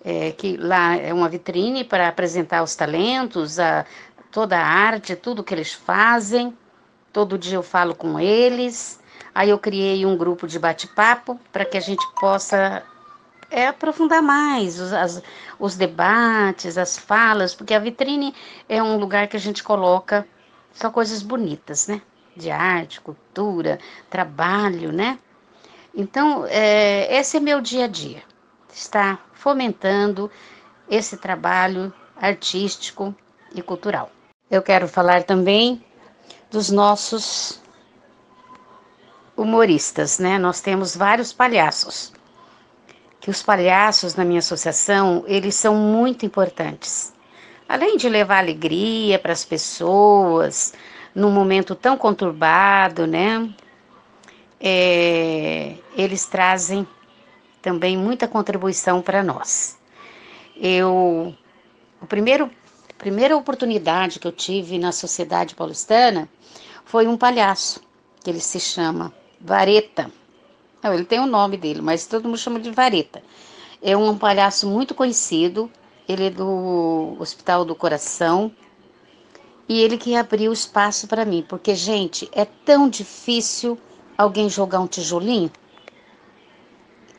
É, 0.04 0.30
que 0.30 0.56
lá 0.56 0.94
é 0.94 1.12
uma 1.12 1.28
vitrine 1.28 1.82
para 1.82 2.06
apresentar 2.06 2.62
os 2.62 2.76
talentos, 2.76 3.58
a, 3.58 3.84
toda 4.30 4.56
a 4.56 4.64
arte, 4.64 5.16
tudo 5.16 5.42
que 5.42 5.52
eles 5.52 5.72
fazem. 5.72 6.56
Todo 7.12 7.36
dia 7.36 7.56
eu 7.56 7.64
falo 7.64 7.96
com 7.96 8.20
eles. 8.20 9.00
Aí 9.34 9.50
eu 9.50 9.58
criei 9.58 10.06
um 10.06 10.16
grupo 10.16 10.46
de 10.46 10.60
bate-papo 10.60 11.36
para 11.52 11.64
que 11.64 11.76
a 11.76 11.80
gente 11.80 12.06
possa 12.20 12.84
é, 13.50 13.66
aprofundar 13.66 14.22
mais 14.22 14.78
os, 14.78 14.92
as, 14.92 15.20
os 15.58 15.74
debates, 15.74 16.78
as 16.78 16.96
falas, 16.96 17.56
porque 17.56 17.74
a 17.74 17.80
vitrine 17.80 18.32
é 18.68 18.80
um 18.80 18.96
lugar 18.96 19.26
que 19.26 19.36
a 19.36 19.40
gente 19.40 19.64
coloca 19.64 20.24
só 20.72 20.90
coisas 20.90 21.24
bonitas, 21.24 21.88
né? 21.88 22.00
De 22.36 22.50
arte, 22.50 23.00
cultura, 23.00 23.78
trabalho, 24.10 24.92
né? 24.92 25.18
Então, 25.94 26.44
é, 26.46 27.18
esse 27.18 27.38
é 27.38 27.40
meu 27.40 27.60
dia 27.60 27.86
a 27.86 27.88
dia. 27.88 28.22
Está 28.72 29.18
fomentando 29.32 30.30
esse 30.88 31.16
trabalho 31.16 31.92
artístico 32.14 33.14
e 33.54 33.62
cultural. 33.62 34.10
Eu 34.50 34.62
quero 34.62 34.86
falar 34.86 35.22
também 35.22 35.82
dos 36.50 36.70
nossos 36.70 37.60
humoristas, 39.36 40.18
né? 40.18 40.38
Nós 40.38 40.60
temos 40.60 40.96
vários 40.96 41.32
palhaços. 41.32 42.12
Que 43.20 43.30
os 43.30 43.42
palhaços 43.42 44.14
na 44.14 44.24
minha 44.24 44.38
associação, 44.38 45.24
eles 45.26 45.54
são 45.54 45.74
muito 45.74 46.24
importantes. 46.24 47.12
Além 47.68 47.96
de 47.96 48.08
levar 48.08 48.38
alegria 48.38 49.18
para 49.18 49.32
as 49.32 49.44
pessoas 49.44 50.72
num 51.16 51.30
momento 51.30 51.74
tão 51.74 51.96
conturbado, 51.96 53.06
né? 53.06 53.48
É, 54.60 55.74
eles 55.96 56.26
trazem 56.26 56.86
também 57.62 57.96
muita 57.96 58.28
contribuição 58.28 59.00
para 59.00 59.22
nós. 59.22 59.78
Eu, 60.54 61.34
o 62.02 62.06
primeiro 62.06 62.50
primeira 62.98 63.36
oportunidade 63.36 64.18
que 64.18 64.26
eu 64.26 64.32
tive 64.32 64.78
na 64.78 64.92
sociedade 64.92 65.54
paulistana 65.54 66.28
foi 66.84 67.06
um 67.06 67.16
palhaço, 67.16 67.80
que 68.22 68.30
ele 68.30 68.40
se 68.40 68.60
chama 68.60 69.12
Vareta. 69.40 70.10
Não, 70.82 70.92
ele 70.92 71.04
tem 71.04 71.20
o 71.20 71.26
nome 71.26 71.56
dele, 71.56 71.80
mas 71.80 72.06
todo 72.06 72.24
mundo 72.24 72.38
chama 72.38 72.60
de 72.60 72.70
Vareta. 72.70 73.22
É 73.82 73.96
um 73.96 74.16
palhaço 74.16 74.68
muito 74.68 74.94
conhecido, 74.94 75.70
ele 76.08 76.26
é 76.26 76.30
do 76.30 77.16
Hospital 77.18 77.64
do 77.64 77.74
Coração, 77.74 78.52
e 79.68 79.80
ele 79.80 79.98
que 79.98 80.14
abriu 80.14 80.52
espaço 80.52 81.06
para 81.06 81.24
mim, 81.24 81.44
porque, 81.48 81.74
gente, 81.74 82.28
é 82.32 82.44
tão 82.44 82.88
difícil 82.88 83.78
alguém 84.16 84.48
jogar 84.48 84.80
um 84.80 84.86
tijolinho. 84.86 85.50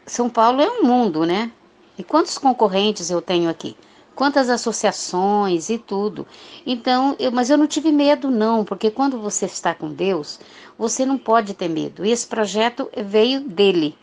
São 0.05 0.29
Paulo 0.29 0.61
é 0.61 0.69
um 0.69 0.83
mundo, 0.83 1.25
né? 1.25 1.51
E 1.97 2.03
quantos 2.03 2.37
concorrentes 2.37 3.09
eu 3.09 3.21
tenho 3.21 3.49
aqui? 3.49 3.75
quantas 4.17 4.49
associações 4.49 5.69
e 5.69 5.77
tudo. 5.77 6.25
Então, 6.65 7.15
eu, 7.19 7.31
mas 7.31 7.51
eu 7.51 7.57
não 7.57 7.67
tive 7.67 7.91
medo 7.91 8.31
não, 8.31 8.65
porque 8.65 8.89
quando 8.89 9.19
você 9.19 9.45
está 9.45 9.75
com 9.75 9.93
Deus, 9.93 10.39
você 10.75 11.05
não 11.05 11.19
pode 11.19 11.53
ter 11.53 11.69
medo. 11.69 12.03
E 12.03 12.09
esse 12.09 12.25
projeto 12.25 12.89
veio 12.97 13.41
dele. 13.41 13.95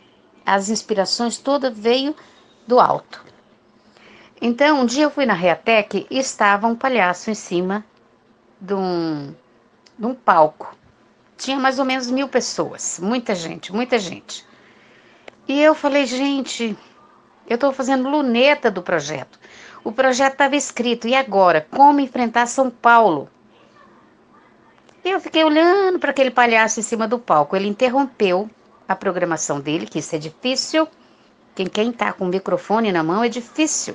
As 0.46 0.70
inspirações 0.70 1.36
todas 1.36 1.76
veio 1.76 2.14
do 2.64 2.78
alto. 2.78 3.24
Então, 4.40 4.82
um 4.82 4.86
dia 4.86 5.02
eu 5.02 5.10
fui 5.10 5.26
na 5.26 5.34
Reatec 5.34 6.06
e 6.08 6.18
estava 6.18 6.68
um 6.68 6.76
palhaço 6.76 7.28
em 7.28 7.34
cima 7.34 7.84
de 8.64 8.74
um, 8.74 9.34
de 9.98 10.06
um 10.06 10.14
palco. 10.14 10.74
Tinha 11.36 11.58
mais 11.58 11.78
ou 11.78 11.84
menos 11.84 12.10
mil 12.10 12.28
pessoas, 12.28 12.98
muita 13.02 13.34
gente, 13.34 13.72
muita 13.72 13.98
gente. 13.98 14.46
E 15.46 15.60
eu 15.60 15.74
falei, 15.74 16.06
gente, 16.06 16.76
eu 17.46 17.56
estou 17.56 17.72
fazendo 17.72 18.08
luneta 18.08 18.70
do 18.70 18.82
projeto. 18.82 19.38
O 19.82 19.92
projeto 19.92 20.32
estava 20.32 20.56
escrito, 20.56 21.06
e 21.06 21.14
agora? 21.14 21.66
Como 21.70 22.00
enfrentar 22.00 22.46
São 22.46 22.70
Paulo? 22.70 23.28
Eu 25.04 25.20
fiquei 25.20 25.44
olhando 25.44 25.98
para 25.98 26.10
aquele 26.10 26.30
palhaço 26.30 26.80
em 26.80 26.82
cima 26.82 27.06
do 27.06 27.18
palco. 27.18 27.54
Ele 27.54 27.68
interrompeu 27.68 28.48
a 28.88 28.96
programação 28.96 29.60
dele, 29.60 29.86
que 29.86 29.98
isso 29.98 30.16
é 30.16 30.18
difícil. 30.18 30.88
Quem 31.54 31.66
quem 31.66 31.90
está 31.90 32.14
com 32.14 32.24
o 32.24 32.28
microfone 32.28 32.90
na 32.90 33.02
mão 33.02 33.22
é 33.22 33.28
difícil. 33.28 33.94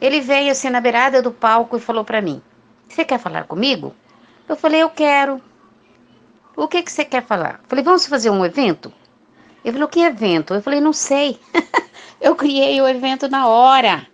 Ele 0.00 0.20
veio 0.20 0.52
assim 0.52 0.70
na 0.70 0.80
beirada 0.80 1.20
do 1.20 1.32
palco 1.32 1.76
e 1.76 1.80
falou 1.80 2.04
para 2.04 2.22
mim: 2.22 2.40
Você 2.94 3.04
quer 3.04 3.18
falar 3.18 3.44
comigo? 3.44 3.94
Eu 4.48 4.56
falei: 4.56 4.82
Eu 4.82 4.90
quero. 4.90 5.42
O 6.56 6.68
que, 6.68 6.82
que 6.82 6.92
você 6.92 7.04
quer 7.04 7.24
falar? 7.24 7.60
Eu 7.62 7.68
falei: 7.68 7.84
Vamos 7.84 8.06
fazer 8.06 8.30
um 8.30 8.44
evento? 8.44 8.92
Ele 9.64 9.72
falou: 9.72 9.88
Que 9.88 10.00
evento? 10.00 10.54
Eu 10.54 10.62
falei: 10.62 10.80
Não 10.80 10.92
sei. 10.92 11.40
eu 12.20 12.34
criei 12.36 12.80
o 12.80 12.88
evento 12.88 13.28
na 13.28 13.46
hora. 13.46 14.06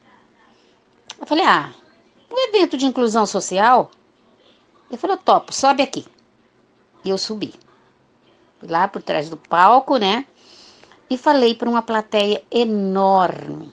Eu 1.20 1.26
falei, 1.26 1.44
ah, 1.44 1.70
um 2.30 2.49
evento 2.49 2.78
de 2.78 2.87
inclusão 2.87 3.26
social? 3.26 3.90
Ele 4.88 4.96
falou, 4.99 5.18
topo, 5.18 5.52
sobe 5.52 5.82
aqui. 5.82 6.06
E 7.04 7.10
eu 7.10 7.18
subi. 7.18 7.54
Fui 8.58 8.68
lá 8.68 8.88
por 8.88 9.02
trás 9.02 9.28
do 9.28 9.37
palco, 9.37 9.99
né? 9.99 10.25
E 11.10 11.18
falei 11.18 11.54
para 11.54 11.68
uma 11.68 11.82
plateia 11.82 12.42
enorme. 12.50 13.72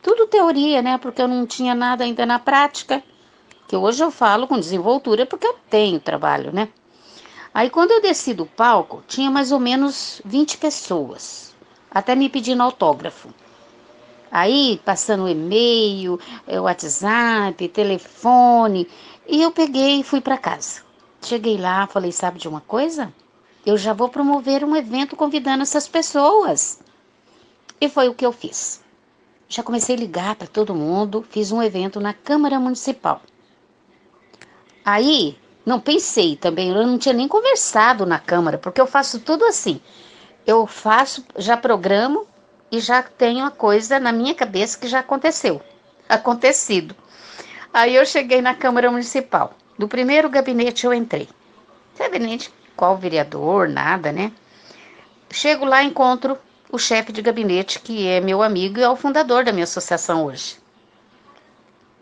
Tudo 0.00 0.28
teoria, 0.28 0.80
né? 0.80 0.96
Porque 0.96 1.20
eu 1.20 1.28
não 1.28 1.44
tinha 1.44 1.74
nada 1.74 2.04
ainda 2.04 2.24
na 2.24 2.38
prática. 2.38 3.02
Que 3.70 3.76
hoje 3.76 4.02
eu 4.02 4.10
falo 4.10 4.48
com 4.48 4.58
desenvoltura 4.58 5.24
porque 5.24 5.46
eu 5.46 5.54
tenho 5.70 6.00
trabalho, 6.00 6.52
né? 6.52 6.70
Aí 7.54 7.70
quando 7.70 7.92
eu 7.92 8.02
desci 8.02 8.34
do 8.34 8.44
palco, 8.44 9.00
tinha 9.06 9.30
mais 9.30 9.52
ou 9.52 9.60
menos 9.60 10.20
20 10.24 10.58
pessoas, 10.58 11.54
até 11.88 12.16
me 12.16 12.28
pedindo 12.28 12.64
autógrafo. 12.64 13.32
Aí, 14.28 14.80
passando 14.84 15.28
e-mail, 15.28 16.18
o 16.48 16.62
WhatsApp, 16.62 17.68
telefone, 17.68 18.88
e 19.28 19.40
eu 19.40 19.52
peguei 19.52 20.00
e 20.00 20.02
fui 20.02 20.20
para 20.20 20.36
casa. 20.36 20.82
Cheguei 21.22 21.56
lá, 21.56 21.86
falei: 21.86 22.10
sabe 22.10 22.40
de 22.40 22.48
uma 22.48 22.60
coisa? 22.60 23.14
Eu 23.64 23.78
já 23.78 23.92
vou 23.92 24.08
promover 24.08 24.64
um 24.64 24.74
evento 24.74 25.14
convidando 25.14 25.62
essas 25.62 25.86
pessoas. 25.86 26.80
E 27.80 27.88
foi 27.88 28.08
o 28.08 28.14
que 28.14 28.26
eu 28.26 28.32
fiz. 28.32 28.82
Já 29.48 29.62
comecei 29.62 29.94
a 29.94 29.98
ligar 30.00 30.34
para 30.34 30.48
todo 30.48 30.74
mundo, 30.74 31.24
fiz 31.30 31.52
um 31.52 31.62
evento 31.62 32.00
na 32.00 32.12
Câmara 32.12 32.58
Municipal. 32.58 33.22
Aí, 34.90 35.38
não 35.64 35.78
pensei 35.78 36.34
também, 36.34 36.70
eu 36.70 36.84
não 36.84 36.98
tinha 36.98 37.12
nem 37.12 37.28
conversado 37.28 38.04
na 38.04 38.18
Câmara, 38.18 38.58
porque 38.58 38.80
eu 38.80 38.88
faço 38.88 39.20
tudo 39.20 39.44
assim. 39.44 39.80
Eu 40.44 40.66
faço, 40.66 41.24
já 41.36 41.56
programo, 41.56 42.26
e 42.72 42.80
já 42.80 43.00
tenho 43.00 43.44
a 43.44 43.52
coisa 43.52 44.00
na 44.00 44.10
minha 44.10 44.34
cabeça 44.34 44.76
que 44.76 44.88
já 44.88 44.98
aconteceu, 44.98 45.62
acontecido. 46.08 46.96
Aí 47.72 47.94
eu 47.94 48.04
cheguei 48.04 48.42
na 48.42 48.52
Câmara 48.52 48.90
Municipal. 48.90 49.54
Do 49.78 49.86
primeiro 49.86 50.28
gabinete 50.28 50.84
eu 50.84 50.92
entrei. 50.92 51.28
Gabinete, 51.96 52.52
qual 52.76 52.96
vereador, 52.96 53.68
nada, 53.68 54.10
né? 54.10 54.32
Chego 55.30 55.64
lá, 55.64 55.84
encontro 55.84 56.36
o 56.72 56.78
chefe 56.78 57.12
de 57.12 57.22
gabinete, 57.22 57.78
que 57.78 58.08
é 58.08 58.20
meu 58.20 58.42
amigo 58.42 58.80
e 58.80 58.82
é 58.82 58.88
o 58.88 58.96
fundador 58.96 59.44
da 59.44 59.52
minha 59.52 59.64
associação 59.64 60.24
hoje. 60.24 60.58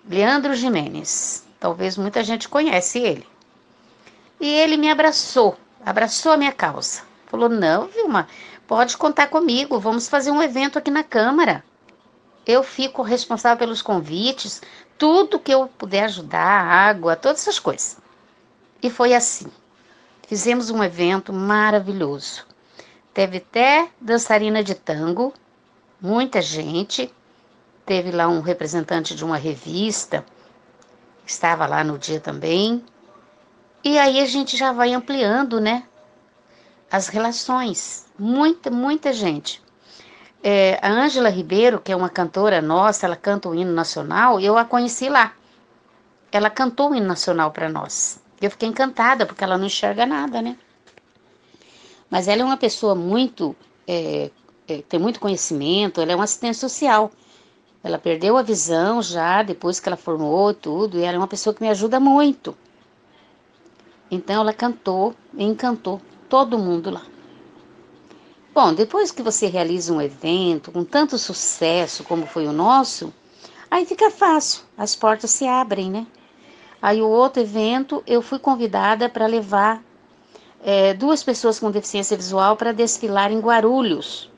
Leandro 0.09 0.55
Jimenez. 0.55 1.48
Talvez 1.61 1.97
muita 1.97 2.23
gente 2.23 2.49
conhece 2.49 2.99
ele. 2.99 3.27
E 4.41 4.49
ele 4.49 4.77
me 4.77 4.91
abraçou, 4.91 5.57
abraçou 5.85 6.33
a 6.33 6.37
minha 6.37 6.53
causa. 6.53 7.03
Falou: 7.27 7.49
Não, 7.49 7.89
Vilma, 7.89 8.29
Pode 8.69 8.99
contar 8.99 9.29
comigo, 9.29 9.81
vamos 9.81 10.11
fazer 10.11 10.31
um 10.31 10.43
evento 10.43 10.79
aqui 10.79 10.91
na 10.91 11.03
Câmara. 11.03 11.65
Eu 12.45 12.63
fico 12.63 13.01
responsável 13.01 13.57
pelos 13.57 13.81
convites, 13.81 14.61
tudo 14.99 15.39
que 15.39 15.51
eu 15.51 15.69
puder 15.69 16.05
ajudar, 16.05 16.65
água, 16.65 17.17
todas 17.17 17.41
essas 17.41 17.59
coisas. 17.59 17.97
E 18.83 18.91
foi 18.91 19.15
assim. 19.15 19.47
Fizemos 20.27 20.69
um 20.69 20.85
evento 20.85 21.33
maravilhoso. 21.33 22.45
Teve 23.15 23.39
até 23.39 23.89
dançarina 23.99 24.63
de 24.63 24.75
tango, 24.75 25.33
muita 25.99 26.43
gente. 26.43 27.11
Teve 27.87 28.11
lá 28.11 28.29
um 28.29 28.43
representante 28.43 29.15
de 29.15 29.25
uma 29.25 29.39
revista, 29.39 30.27
estava 31.31 31.67
lá 31.67 31.85
no 31.85 31.99
dia 31.99 32.21
também. 32.21 32.85
E 33.85 33.99
aí 33.99 34.21
a 34.21 34.27
gente 34.27 34.57
já 34.57 34.73
vai 34.73 34.93
ampliando, 34.93 35.61
né? 35.61 35.85
As 36.91 37.09
relações 37.09 38.07
muita, 38.19 38.71
muita 38.71 39.13
gente. 39.13 39.63
É, 40.43 40.79
a 40.83 40.91
Ângela 40.91 41.29
Ribeiro, 41.29 41.81
que 41.81 41.93
é 41.93 41.97
uma 41.97 42.09
cantora 42.09 42.61
nossa, 42.61 43.07
ela 43.07 43.17
canta 43.17 43.49
o 43.49 43.55
hino 43.55 43.73
nacional, 43.73 44.41
eu 44.41 44.57
a 44.57 44.65
conheci 44.65 45.09
lá. 45.09 45.33
Ela 46.31 46.51
cantou 46.51 46.91
o 46.91 46.95
hino 46.95 47.07
nacional 47.07 47.51
para 47.51 47.69
nós. 47.69 48.21
Eu 48.41 48.51
fiquei 48.51 48.69
encantada, 48.69 49.27
porque 49.27 49.43
ela 49.43 49.59
não 49.59 49.67
enxerga 49.67 50.07
nada, 50.07 50.41
né? 50.43 50.57
Mas 52.11 52.29
ela 52.29 52.43
é 52.43 52.45
uma 52.45 52.57
pessoa 52.57 52.95
muito. 52.95 53.55
É, 53.87 54.31
é, 54.67 54.83
tem 54.83 55.01
muito 55.01 55.19
conhecimento, 55.19 56.01
ela 56.01 56.13
é 56.13 56.15
uma 56.15 56.25
assistente 56.25 56.57
social. 56.57 57.11
Ela 57.89 57.99
perdeu 57.99 58.37
a 58.37 58.43
visão 58.43 59.01
já 59.01 59.43
depois 59.43 59.81
que 59.81 59.89
ela 59.89 59.97
formou 59.97 60.53
tudo, 60.53 60.99
e 60.99 61.05
ela 61.05 61.15
é 61.15 61.19
uma 61.19 61.27
pessoa 61.27 61.55
que 61.55 61.63
me 61.63 61.71
ajuda 61.71 61.99
muito. 61.99 62.55
Então 64.11 64.43
ela 64.43 64.53
cantou 64.53 65.15
e 65.33 65.43
encantou 65.43 65.99
todo 66.29 66.59
mundo 66.59 66.91
lá. 66.91 67.01
Bom, 68.55 68.75
depois 68.75 69.11
que 69.11 69.23
você 69.23 69.47
realiza 69.47 69.91
um 69.91 70.03
evento 70.03 70.71
com 70.71 70.85
tanto 70.85 71.17
sucesso 71.17 72.05
como 72.05 72.27
foi 72.27 72.47
o 72.47 72.53
nosso, 72.53 73.11
aí 73.71 73.87
fica 73.87 74.11
fácil, 74.11 74.65
as 74.77 74.95
portas 74.95 75.31
se 75.31 75.47
abrem, 75.47 75.91
né? 75.91 76.07
Aí 76.83 77.01
o 77.01 77.09
outro 77.09 77.41
evento 77.41 78.03
eu 78.07 78.21
fui 78.21 78.39
convidada 78.39 79.09
para 79.09 79.25
levar 79.25 79.83
é, 80.63 80.93
duas 80.93 81.23
pessoas 81.23 81.59
com 81.59 81.71
deficiência 81.71 82.19
visual 82.19 82.55
para 82.55 82.71
desfilar 82.71 83.33
em 83.33 83.41
Guarulhos. 83.41 84.31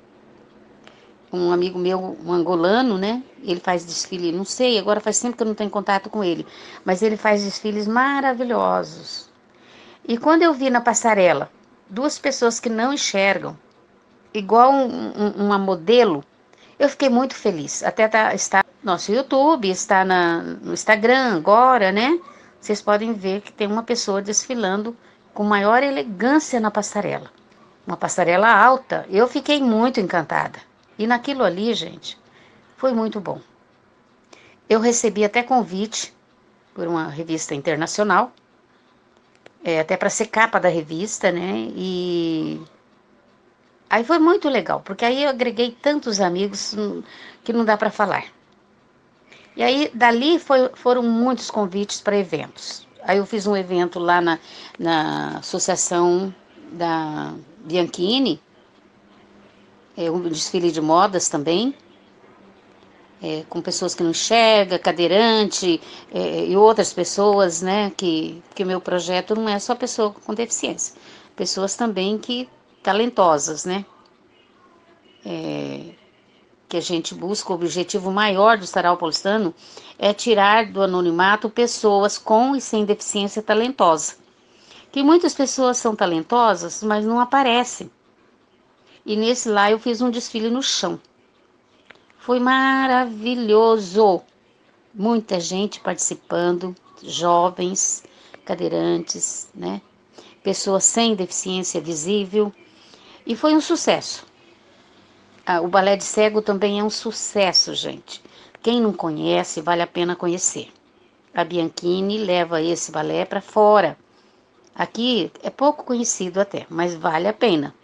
Um 1.33 1.53
amigo 1.53 1.79
meu, 1.79 2.19
um 2.25 2.33
angolano, 2.33 2.99
né? 2.99 3.23
Ele 3.43 3.61
faz 3.61 3.85
desfile, 3.85 4.33
não 4.33 4.45
sei, 4.45 4.79
agora 4.79 5.01
faz 5.01 5.21
tempo 5.21 5.37
que 5.37 5.43
eu 5.43 5.47
não 5.47 5.55
tenho 5.55 5.71
contato 5.71 6.11
com 6.11 6.25
ele, 6.25 6.47
mas 6.85 7.03
ele 7.03 7.17
faz 7.17 7.45
desfiles 7.45 7.87
maravilhosos. 7.87 9.31
E 10.07 10.19
quando 10.19 10.43
eu 10.43 10.53
vi 10.53 10.71
na 10.71 10.81
passarela 10.81 11.51
duas 11.89 12.19
pessoas 12.19 12.59
que 12.59 12.69
não 12.69 12.93
enxergam, 12.93 13.57
igual 14.35 14.73
um, 14.73 15.13
um, 15.17 15.47
uma 15.47 15.59
modelo, 15.59 16.25
eu 16.79 16.89
fiquei 16.89 17.09
muito 17.09 17.35
feliz. 17.35 17.83
Até 17.83 18.09
tá, 18.09 18.35
está 18.35 18.65
no 18.83 18.93
nosso 18.93 19.13
YouTube, 19.13 19.69
está 19.69 20.05
na, 20.05 20.43
no 20.43 20.73
Instagram 20.73 21.37
agora, 21.37 21.93
né? 21.93 22.19
Vocês 22.61 22.81
podem 22.81 23.13
ver 23.13 23.41
que 23.41 23.53
tem 23.53 23.67
uma 23.67 23.83
pessoa 23.83 24.23
desfilando 24.23 24.97
com 25.33 25.45
maior 25.45 25.83
elegância 25.83 26.61
na 26.61 26.71
passarela. 26.71 27.31
Uma 27.87 27.97
passarela 27.97 28.49
alta. 28.49 29.07
Eu 29.11 29.27
fiquei 29.27 29.61
muito 29.61 30.01
encantada. 30.01 30.59
E 31.01 31.07
naquilo 31.07 31.43
ali, 31.43 31.73
gente, 31.73 32.19
foi 32.77 32.93
muito 32.93 33.19
bom. 33.19 33.41
Eu 34.69 34.81
recebi 34.81 35.25
até 35.25 35.43
convite 35.43 36.15
por 36.75 36.87
uma 36.87 37.09
revista 37.09 37.55
internacional, 37.55 38.31
é, 39.65 39.81
até 39.81 39.97
para 39.97 40.11
ser 40.11 40.27
capa 40.27 40.61
da 40.61 40.69
revista, 40.69 41.33
né? 41.33 41.69
E 41.75 42.61
Aí 43.89 44.05
foi 44.05 44.19
muito 44.19 44.51
legal, 44.51 44.83
porque 44.85 45.07
aí 45.07 45.23
eu 45.23 45.31
agreguei 45.31 45.71
tantos 45.71 46.21
amigos 46.21 46.75
hum, 46.75 47.03
que 47.43 47.51
não 47.51 47.65
dá 47.65 47.79
para 47.79 47.91
falar. 47.91 48.27
E 49.57 49.63
aí, 49.63 49.91
dali 49.95 50.39
foi, 50.39 50.69
foram 50.75 51.03
muitos 51.03 51.51
convites 51.51 51.99
para 51.99 52.17
eventos. 52.17 52.87
Aí 53.03 53.17
eu 53.17 53.25
fiz 53.25 53.47
um 53.47 53.57
evento 53.57 53.99
lá 53.99 54.21
na, 54.21 54.39
na 54.79 55.39
Associação 55.39 56.33
da 56.73 57.33
Bianchini, 57.65 58.39
é, 59.97 60.11
um 60.11 60.21
desfile 60.23 60.71
de 60.71 60.81
modas 60.81 61.29
também, 61.29 61.75
é, 63.23 63.45
com 63.49 63.61
pessoas 63.61 63.95
que 63.95 64.03
não 64.03 64.11
enxergam, 64.11 64.79
cadeirante 64.79 65.81
é, 66.13 66.47
e 66.47 66.57
outras 66.57 66.93
pessoas, 66.93 67.61
né? 67.61 67.93
Que, 67.97 68.43
que 68.55 68.65
meu 68.65 68.81
projeto 68.81 69.35
não 69.35 69.49
é 69.49 69.59
só 69.59 69.75
pessoa 69.75 70.11
com 70.11 70.33
deficiência, 70.35 70.95
pessoas 71.37 71.75
também 71.77 72.17
que 72.19 72.49
talentosas, 72.83 73.65
né? 73.65 73.85
É, 75.25 76.01
que 76.69 76.77
a 76.77 76.81
gente 76.81 77.15
busca, 77.15 77.53
o 77.53 77.57
objetivo 77.57 78.13
maior 78.13 78.57
do 78.57 78.67
Sarau 78.67 78.97
Paulistano 78.97 79.53
é 79.99 80.15
tirar 80.15 80.67
do 80.67 80.81
anonimato 80.81 81.51
pessoas 81.51 82.17
com 82.17 82.55
e 82.55 82.61
sem 82.61 82.85
deficiência 82.85 83.43
talentosa. 83.43 84.15
Que 84.93 85.03
muitas 85.03 85.35
pessoas 85.35 85.77
são 85.77 85.95
talentosas, 85.97 86.83
mas 86.83 87.05
não 87.05 87.19
aparecem. 87.19 87.91
E 89.05 89.17
nesse 89.17 89.49
lá 89.49 89.71
eu 89.71 89.79
fiz 89.79 90.01
um 90.01 90.11
desfile 90.11 90.51
no 90.51 90.63
chão. 90.63 91.01
Foi 92.19 92.39
maravilhoso. 92.39 94.23
Muita 94.95 95.41
gente 95.41 95.81
participando, 95.81 96.75
jovens, 97.03 98.05
cadeirantes, 98.45 99.49
né? 99.55 99.81
Pessoas 100.43 100.85
sem 100.85 101.15
deficiência 101.15 101.81
visível. 101.81 102.53
E 103.27 103.35
foi 103.35 103.55
um 103.55 103.61
sucesso. 103.61 104.27
Ah, 105.47 105.61
o 105.61 105.69
balé 105.69 105.97
de 105.97 106.05
cego 106.05 106.43
também 106.43 106.81
é 106.81 106.85
um 106.85 106.91
sucesso, 106.91 107.75
gente. 107.75 108.23
Quem 108.63 108.81
não 108.81 108.93
conhece, 108.93 109.61
vale 109.61 109.83
a 109.83 109.87
pena 109.87 110.15
conhecer. 110.15 110.69
A 111.35 111.45
Bianchini 111.45 112.19
leva 112.19 112.61
esse 112.61 112.93
balé 112.93 113.25
para 113.25 113.41
fora. 113.41 113.97
Aqui 114.75 115.33
é 115.43 115.49
pouco 115.51 115.85
conhecido 115.85 116.41
até, 116.41 116.67
mas 116.69 116.95
vale 116.95 117.27
a 117.27 117.33
pena. 117.33 117.75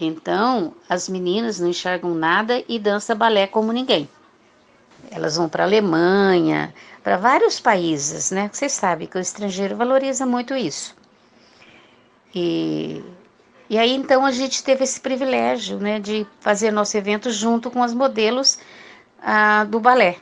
Então, 0.00 0.74
as 0.88 1.08
meninas 1.08 1.58
não 1.58 1.68
enxergam 1.68 2.14
nada 2.14 2.62
e 2.68 2.78
dançam 2.78 3.16
balé 3.16 3.46
como 3.46 3.72
ninguém. 3.72 4.08
Elas 5.10 5.36
vão 5.36 5.48
para 5.48 5.64
a 5.64 5.66
Alemanha, 5.66 6.72
para 7.02 7.16
vários 7.16 7.58
países, 7.58 8.30
né? 8.30 8.48
Vocês 8.52 8.72
sabem 8.72 9.08
que 9.08 9.16
o 9.16 9.20
estrangeiro 9.20 9.76
valoriza 9.76 10.24
muito 10.24 10.54
isso. 10.54 10.94
E, 12.34 13.02
e 13.68 13.78
aí, 13.78 13.94
então, 13.94 14.24
a 14.24 14.30
gente 14.30 14.62
teve 14.62 14.84
esse 14.84 15.00
privilégio, 15.00 15.78
né, 15.78 15.98
de 15.98 16.26
fazer 16.40 16.70
nosso 16.70 16.96
evento 16.96 17.30
junto 17.30 17.70
com 17.70 17.82
as 17.82 17.94
modelos 17.94 18.58
ah, 19.20 19.64
do 19.64 19.80
balé. 19.80 20.16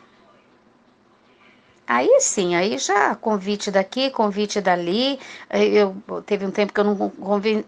Aí 1.86 2.20
sim, 2.20 2.56
aí 2.56 2.78
já 2.78 3.14
convite 3.14 3.70
daqui, 3.70 4.10
convite 4.10 4.60
dali. 4.60 5.20
Eu 5.50 5.96
teve 6.26 6.44
um 6.44 6.50
tempo 6.50 6.72
que 6.72 6.80
eu 6.80 6.84
não, 6.84 7.12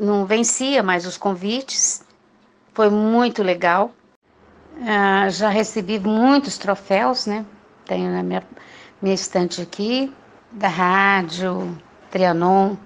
não 0.01 0.27
vencia 0.27 0.83
mais 0.83 1.07
os 1.07 1.17
convites. 1.17 2.05
Foi 2.75 2.91
muito 2.91 3.43
legal. 3.43 3.93
Ah, 4.85 5.29
já 5.29 5.49
recebi 5.49 6.01
muitos 6.01 6.59
troféus, 6.59 7.27
né? 7.27 7.45
Tenho 7.85 8.11
na 8.13 8.23
minha, 8.23 8.43
minha 9.01 9.15
estante 9.15 9.63
aqui, 9.63 10.13
da 10.51 10.69
rádio, 10.69 11.77
Trianon, 12.11 12.77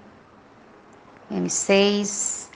M6. 1.31 2.49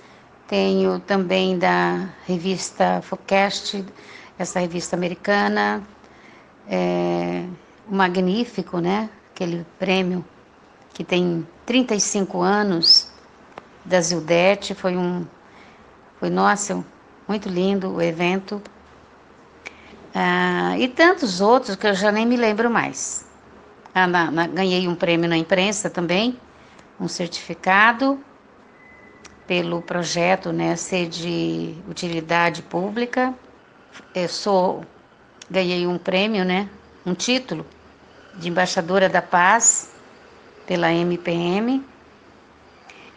Tenho 0.47 0.99
também 0.99 1.57
da 1.57 2.09
revista 2.25 3.01
Focast, 3.01 3.83
essa 4.37 4.59
revista 4.59 4.95
americana. 4.95 5.83
É, 6.69 7.43
Magnífico, 7.89 8.79
né? 8.79 9.09
Aquele 9.33 9.65
prêmio 9.79 10.25
que 10.93 11.03
tem 11.03 11.47
35 11.65 12.41
anos 12.41 13.11
da 13.85 14.01
Zildete, 14.01 14.73
foi 14.73 14.97
um 14.97 15.25
foi 16.19 16.29
nossa, 16.31 16.83
muito 17.27 17.47
lindo 17.47 17.93
o 17.93 18.01
evento. 18.01 18.61
Ah, 20.13 20.75
e 20.79 20.87
tantos 20.87 21.39
outros 21.39 21.75
que 21.75 21.85
eu 21.85 21.93
já 21.93 22.11
nem 22.11 22.25
me 22.25 22.35
lembro 22.35 22.69
mais. 22.69 23.25
Ah, 23.93 24.07
na, 24.07 24.31
na, 24.31 24.47
ganhei 24.47 24.87
um 24.87 24.95
prêmio 24.95 25.29
na 25.29 25.37
imprensa 25.37 25.89
também, 25.89 26.39
um 26.99 27.07
certificado 27.07 28.19
pelo 29.45 29.81
projeto 29.81 30.51
né, 30.51 30.75
ser 30.75 31.07
de 31.07 31.75
utilidade 31.87 32.63
pública. 32.63 33.33
Eu 34.15 34.27
sou, 34.27 34.83
ganhei 35.49 35.85
um 35.85 35.99
prêmio, 35.99 36.43
né, 36.43 36.67
um 37.05 37.13
título 37.13 37.65
de 38.37 38.49
embaixadora 38.49 39.09
da 39.09 39.21
paz 39.21 39.91
pela 40.65 40.91
MPM. 40.91 41.83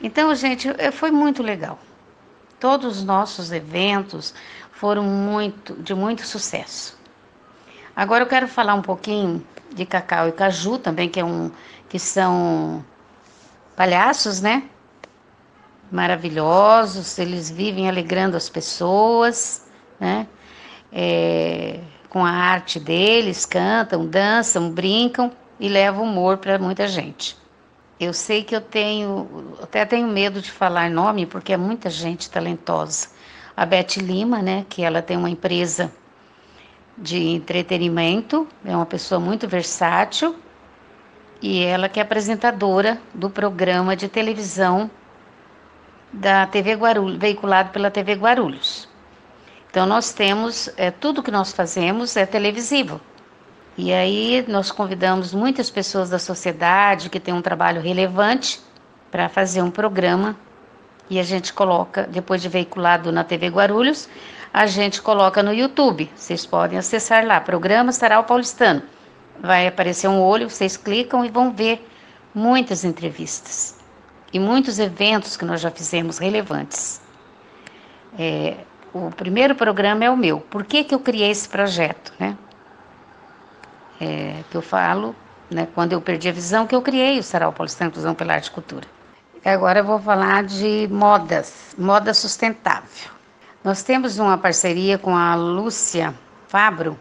Então, 0.01 0.35
gente, 0.35 0.69
foi 0.93 1.11
muito 1.11 1.43
legal. 1.43 1.79
Todos 2.59 2.99
os 2.99 3.05
nossos 3.05 3.53
eventos 3.53 4.35
foram 4.73 5.03
muito 5.03 5.75
de 5.75 5.95
muito 5.95 6.27
sucesso. 6.27 6.99
Agora 7.95 8.25
eu 8.25 8.29
quero 8.29 8.49
falar 8.49 8.75
um 8.75 8.83
pouquinho 8.83 9.45
de 9.75 9.85
Cacau 9.85 10.29
e 10.29 10.33
Caju 10.33 10.79
também, 10.79 11.09
que 11.09 11.21
é 11.21 11.25
um 11.25 11.51
que 11.89 11.99
são 11.99 12.85
palhaços, 13.77 14.41
né? 14.41 14.63
Maravilhosos, 15.91 17.19
eles 17.19 17.51
vivem 17.51 17.89
alegrando 17.89 18.37
as 18.37 18.49
pessoas, 18.49 19.67
né? 19.99 20.27
É, 20.93 21.81
com 22.11 22.27
a 22.27 22.31
arte 22.31 22.79
deles, 22.79 23.47
cantam, 23.47 24.05
dançam, 24.05 24.71
brincam 24.71 25.33
e 25.59 25.69
levam 25.69 26.05
humor 26.05 26.37
para 26.37 26.59
muita 26.59 26.87
gente. 26.87 27.39
Eu 27.99 28.13
sei 28.13 28.43
que 28.43 28.55
eu 28.55 28.61
tenho, 28.61 29.57
até 29.63 29.85
tenho 29.85 30.09
medo 30.09 30.43
de 30.43 30.51
falar 30.51 30.91
nome, 30.91 31.25
porque 31.25 31.53
é 31.53 31.57
muita 31.57 31.89
gente 31.89 32.29
talentosa. 32.29 33.09
A 33.57 33.65
Beth 33.65 33.97
Lima, 33.99 34.43
né, 34.43 34.67
que 34.69 34.83
ela 34.83 35.01
tem 35.01 35.17
uma 35.17 35.31
empresa 35.31 35.93
de 36.99 37.29
entretenimento, 37.29 38.49
é 38.65 38.75
uma 38.75 38.87
pessoa 38.87 39.21
muito 39.21 39.47
versátil, 39.47 40.35
e 41.41 41.63
ela 41.63 41.89
que 41.89 42.01
é 42.01 42.03
apresentadora 42.03 43.01
do 43.15 43.31
programa 43.31 43.95
de 43.95 44.09
televisão 44.09 44.91
da 46.13 46.47
TV 46.47 46.75
Guarulhos, 46.75 47.19
veiculado 47.19 47.71
pela 47.71 47.91
TV 47.91 48.15
Guarulhos. 48.15 48.90
Então 49.71 49.87
nós 49.87 50.13
temos, 50.13 50.69
é, 50.77 50.91
tudo 50.91 51.23
que 51.23 51.31
nós 51.31 51.53
fazemos 51.53 52.17
é 52.17 52.27
televisivo. 52.27 53.01
E 53.79 53.93
aí 53.93 54.45
nós 54.49 54.71
convidamos 54.71 55.33
muitas 55.33 55.71
pessoas 55.71 56.11
da 56.11 56.19
sociedade 56.19 57.09
que 57.09 57.21
têm 57.21 57.33
um 57.33 57.41
trabalho 57.41 57.81
relevante 57.81 58.61
para 59.11 59.29
fazer 59.29 59.63
um 59.63 59.71
programa 59.71 60.37
e 61.09 61.19
a 61.19 61.23
gente 61.23 61.53
coloca, 61.53 62.03
depois 62.05 62.43
de 62.43 62.49
veiculado 62.49 63.11
na 63.11 63.25
TV 63.25 63.49
Guarulhos, 63.49 64.09
a 64.53 64.67
gente 64.67 65.01
coloca 65.01 65.43
no 65.43 65.53
YouTube. 65.53 66.11
Vocês 66.15 66.45
podem 66.45 66.79
acessar 66.79 67.25
lá, 67.25 67.41
programa 67.41 67.93
Sarau 67.93 68.25
Paulistano. 68.25 68.83
Vai 69.41 69.67
aparecer 69.67 70.09
um 70.09 70.21
olho, 70.21 70.51
vocês 70.51 70.77
clicam 70.77 71.25
e 71.25 71.31
vão 71.31 71.53
ver 71.53 71.89
muitas 72.35 72.85
entrevistas 72.85 73.77
e 74.33 74.39
muitos 74.39 74.79
eventos 74.79 75.37
que 75.37 75.45
nós 75.45 75.61
já 75.61 75.71
fizemos 75.71 76.19
relevantes. 76.19 77.01
É, 78.19 78.59
o 78.93 79.11
primeiro 79.11 79.55
programa 79.55 80.05
é 80.05 80.11
o 80.11 80.17
meu. 80.17 80.41
Por 80.41 80.65
que, 80.65 80.85
que 80.85 80.95
eu 80.95 81.01
criei 81.01 81.31
esse 81.31 81.49
projeto, 81.49 82.13
né? 82.19 82.37
É, 84.01 84.43
que 84.51 84.57
eu 84.57 84.63
falo, 84.63 85.15
né, 85.51 85.69
quando 85.75 85.93
eu 85.93 86.01
perdi 86.01 86.29
a 86.29 86.33
visão, 86.33 86.67
que 86.67 86.75
eu 86.75 86.81
criei 86.81 87.19
o 87.19 87.23
Sarau 87.23 87.53
Paulistano 87.53 87.91
Inclusão 87.91 88.15
pela 88.15 88.35
Arte 88.35 88.47
e 88.47 88.51
Cultura. 88.51 88.87
Agora 89.45 89.81
eu 89.81 89.85
vou 89.85 89.99
falar 89.99 90.45
de 90.45 90.89
modas, 90.91 91.75
moda 91.77 92.15
sustentável. 92.15 93.11
Nós 93.63 93.83
temos 93.83 94.19
uma 94.19 94.39
parceria 94.39 94.99
com 94.99 95.15
a 95.17 95.35
Lúcia 95.35 96.15
Fabro. 96.49 96.99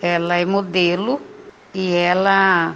Ela 0.00 0.36
é 0.36 0.44
modelo 0.44 1.20
e 1.72 1.94
ela 1.94 2.74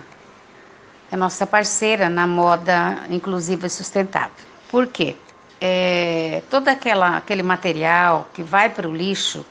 é 1.11 1.16
nossa 1.16 1.46
parceira 1.46 2.09
na 2.09 2.27
moda 2.27 3.05
inclusiva 3.11 3.66
e 3.66 3.70
sustentável. 3.70 4.44
Por 4.70 4.87
quê? 4.87 5.16
É, 5.61 6.42
todo 6.51 6.69
aquela, 6.69 7.16
aquele 7.16 7.42
material 7.42 8.29
que 8.35 8.42
vai 8.42 8.69
para 8.69 8.88
o 8.88 8.95
lixo 8.95 9.45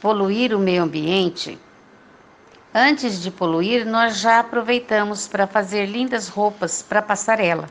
poluir 0.00 0.54
o 0.54 0.58
meio 0.58 0.82
ambiente, 0.82 1.58
antes 2.74 3.22
de 3.22 3.30
poluir, 3.30 3.86
nós 3.86 4.18
já 4.18 4.40
aproveitamos 4.40 5.28
para 5.28 5.46
fazer 5.46 5.86
lindas 5.86 6.28
roupas 6.28 6.82
para 6.82 7.02
passarela. 7.02 7.68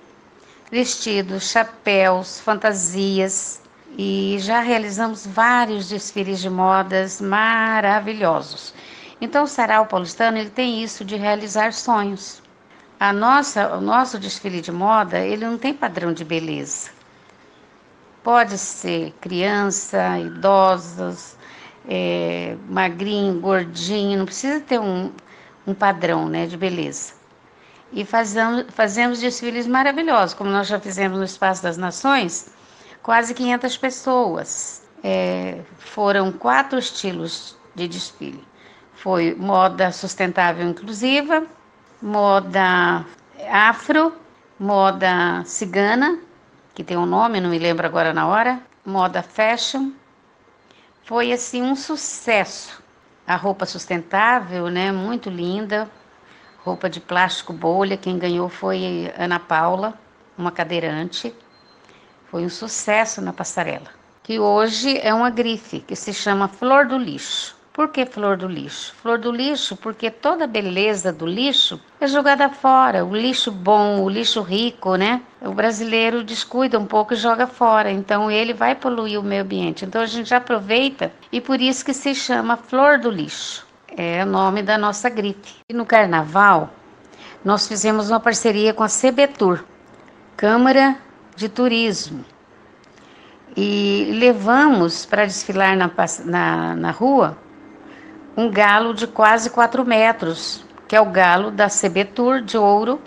Vestidos, 0.72 1.52
chapéus, 1.52 2.40
fantasias 2.40 3.62
e 3.98 4.38
já 4.40 4.62
realizamos 4.62 5.28
vários 5.28 5.90
desfiles 5.90 6.40
de 6.40 6.50
modas 6.50 7.20
maravilhosos. 7.20 8.74
Então, 9.20 9.44
o 9.44 9.48
Sarau 9.48 9.86
Paulistano 9.86 10.38
ele 10.38 10.50
tem 10.50 10.82
isso 10.82 11.04
de 11.04 11.18
realizar 11.18 11.74
sonhos. 11.74 12.42
A 12.98 13.12
nossa, 13.12 13.76
o 13.76 13.82
nosso 13.82 14.18
desfile 14.18 14.62
de 14.62 14.72
moda 14.72 15.20
ele 15.20 15.46
não 15.46 15.58
tem 15.58 15.74
padrão 15.74 16.14
de 16.14 16.24
beleza 16.24 17.01
Pode 18.24 18.58
ser 18.58 19.14
criança, 19.20 20.20
idosos, 20.20 21.36
é, 21.88 22.56
magrinho, 22.70 23.40
gordinho, 23.40 24.20
não 24.20 24.26
precisa 24.26 24.60
ter 24.60 24.80
um, 24.80 25.12
um 25.66 25.74
padrão 25.74 26.30
né, 26.30 26.46
de 26.46 26.56
beleza. 26.56 27.14
E 27.92 28.06
fazemos, 28.06 28.66
fazemos 28.70 29.20
desfiles 29.20 29.66
maravilhosos, 29.66 30.36
como 30.36 30.52
nós 30.52 30.68
já 30.68 30.80
fizemos 30.80 31.18
no 31.18 31.26
Espaço 31.26 31.64
das 31.64 31.78
Nações, 31.78 32.54
quase 33.02 33.34
500 33.34 33.78
pessoas. 33.78 34.84
É, 35.04 35.60
foram 35.80 36.32
quatro 36.32 36.78
estilos 36.78 37.58
de 37.74 37.88
desfile. 37.88 38.44
Foi 38.94 39.34
moda 39.34 39.92
sustentável 39.92 40.68
inclusiva, 40.68 41.44
moda 42.00 43.04
afro, 43.50 44.14
moda 44.60 45.44
cigana 45.44 46.20
que 46.74 46.84
tem 46.84 46.98
um 46.98 47.06
nome, 47.06 47.42
não 47.42 47.50
me 47.50 47.60
lembro 47.60 47.86
agora 47.86 48.14
na 48.14 48.28
hora, 48.28 48.62
moda 48.86 49.22
fashion, 49.22 49.92
Foi 51.04 51.32
assim 51.32 51.62
um 51.62 51.76
sucesso. 51.76 52.82
A 53.28 53.36
roupa 53.36 53.66
sustentável, 53.66 54.70
né, 54.70 54.92
muito 54.92 55.30
linda, 55.30 55.90
roupa 56.64 56.90
de 56.90 57.00
plástico 57.00 57.54
bolha. 57.54 57.98
Quem 57.98 58.18
ganhou 58.18 58.50
foi 58.50 59.12
Ana 59.18 59.40
Paula, 59.40 59.94
uma 60.38 60.52
cadeirante. 60.52 61.34
Foi 62.30 62.46
um 62.46 62.50
sucesso 62.50 63.22
na 63.22 63.34
passarela. 63.34 63.90
Que 64.24 64.40
hoje 64.40 64.98
é 65.00 65.14
uma 65.14 65.30
grife 65.30 65.82
que 65.82 65.96
se 65.96 66.14
chama 66.14 66.48
Flor 66.48 66.88
do 66.88 66.98
Lixo. 66.98 67.61
Por 67.74 67.88
que 67.88 68.06
flor 68.06 68.36
do 68.36 68.48
lixo? 68.48 68.94
Flor 69.02 69.18
do 69.18 69.32
lixo 69.32 69.78
porque 69.78 70.12
toda 70.12 70.44
a 70.44 70.48
beleza 70.48 71.14
do 71.14 71.26
lixo 71.26 71.80
é 72.02 72.08
jogada 72.08 72.50
fora. 72.50 73.06
O 73.06 73.16
lixo 73.16 73.50
bom, 73.50 74.02
o 74.02 74.10
lixo 74.10 74.42
rico, 74.42 74.98
né? 74.98 75.22
O 75.42 75.54
brasileiro 75.54 76.22
descuida 76.22 76.78
um 76.78 76.86
pouco 76.86 77.14
e 77.14 77.18
joga 77.18 77.48
fora. 77.48 77.90
Então 77.90 78.30
ele 78.30 78.54
vai 78.54 78.76
poluir 78.76 79.18
o 79.18 79.24
meio 79.24 79.44
ambiente. 79.44 79.86
Então 79.86 80.02
a 80.02 80.06
gente 80.06 80.34
aproveita 80.36 81.14
e 81.32 81.40
por 81.40 81.62
isso 81.62 81.86
que 81.86 81.94
se 81.94 82.14
chama 82.14 82.58
flor 82.58 83.00
do 83.00 83.10
lixo. 83.10 83.66
É 83.96 84.22
o 84.24 84.28
nome 84.28 84.62
da 84.62 84.78
nossa 84.78 85.10
gripe. 85.10 85.54
E 85.70 85.74
no 85.74 85.86
carnaval, 85.86 86.72
nós 87.44 87.70
fizemos 87.70 88.10
uma 88.10 88.20
parceria 88.20 88.74
com 88.74 88.84
a 88.84 88.90
CBTUR, 88.90 89.64
Câmara 90.36 90.98
de 91.38 91.48
Turismo. 91.48 92.26
E 93.56 94.12
levamos 94.20 95.06
para 95.06 95.26
desfilar 95.26 95.78
na, 95.78 95.90
na, 96.26 96.76
na 96.76 96.92
rua 96.92 97.38
um 98.36 98.50
galo 98.50 98.94
de 98.94 99.08
quase 99.08 99.50
4 99.50 99.86
metros, 99.86 100.66
que 100.88 100.96
é 100.96 101.02
o 101.02 101.06
galo 101.06 101.52
da 101.52 101.68
CBTUR 101.68 102.42
de 102.42 102.58
ouro, 102.58 103.02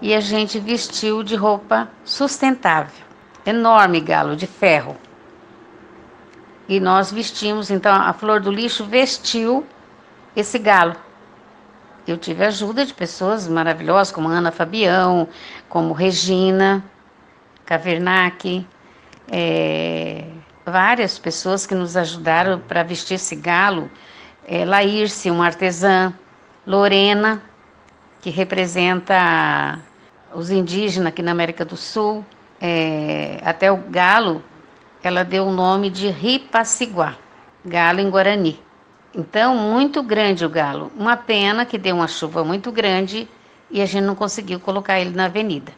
e 0.00 0.14
a 0.14 0.20
gente 0.20 0.58
vestiu 0.58 1.22
de 1.22 1.34
roupa 1.34 1.88
sustentável. 2.04 3.04
Enorme 3.44 4.00
galo 4.00 4.36
de 4.36 4.46
ferro. 4.46 4.96
E 6.68 6.78
nós 6.78 7.10
vestimos, 7.10 7.70
então 7.70 7.94
a 7.94 8.12
Flor 8.12 8.40
do 8.40 8.50
Lixo 8.50 8.84
vestiu 8.84 9.66
esse 10.36 10.58
galo. 10.58 10.94
Eu 12.06 12.16
tive 12.16 12.44
ajuda 12.44 12.84
de 12.84 12.94
pessoas 12.94 13.48
maravilhosas, 13.48 14.12
como 14.12 14.28
Ana 14.28 14.50
Fabião, 14.50 15.28
como 15.68 15.92
Regina 15.92 16.84
Cavernac, 17.66 18.66
é, 19.30 20.24
várias 20.64 21.18
pessoas 21.18 21.66
que 21.66 21.74
nos 21.74 21.96
ajudaram 21.96 22.58
para 22.60 22.82
vestir 22.82 23.14
esse 23.14 23.36
galo 23.36 23.90
é, 24.48 24.64
Laírce, 24.64 25.30
uma 25.30 25.44
artesã, 25.44 26.12
Lorena, 26.66 27.42
que 28.22 28.30
representa 28.30 29.78
os 30.34 30.50
indígenas 30.50 31.08
aqui 31.08 31.22
na 31.22 31.32
América 31.32 31.66
do 31.66 31.76
Sul, 31.76 32.24
é, 32.58 33.38
até 33.44 33.70
o 33.70 33.76
galo, 33.76 34.42
ela 35.02 35.22
deu 35.22 35.46
o 35.46 35.52
nome 35.52 35.90
de 35.90 36.08
Ripaciguá, 36.08 37.14
galo 37.62 38.00
em 38.00 38.08
Guarani. 38.08 38.58
Então, 39.14 39.54
muito 39.54 40.02
grande 40.02 40.44
o 40.44 40.48
galo. 40.48 40.90
Uma 40.96 41.16
pena 41.16 41.66
que 41.66 41.76
deu 41.76 41.96
uma 41.96 42.08
chuva 42.08 42.42
muito 42.42 42.72
grande 42.72 43.28
e 43.70 43.82
a 43.82 43.86
gente 43.86 44.04
não 44.04 44.14
conseguiu 44.14 44.58
colocar 44.58 44.98
ele 44.98 45.10
na 45.10 45.26
avenida. 45.26 45.72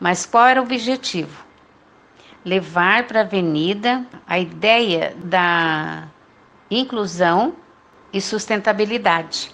Mas 0.00 0.24
qual 0.24 0.46
era 0.46 0.60
o 0.60 0.64
objetivo? 0.64 1.44
Levar 2.44 3.06
para 3.06 3.20
a 3.20 3.22
avenida 3.22 4.04
a 4.26 4.38
ideia 4.38 5.14
da 5.24 6.04
inclusão 6.70 7.54
e 8.14 8.20
sustentabilidade. 8.20 9.52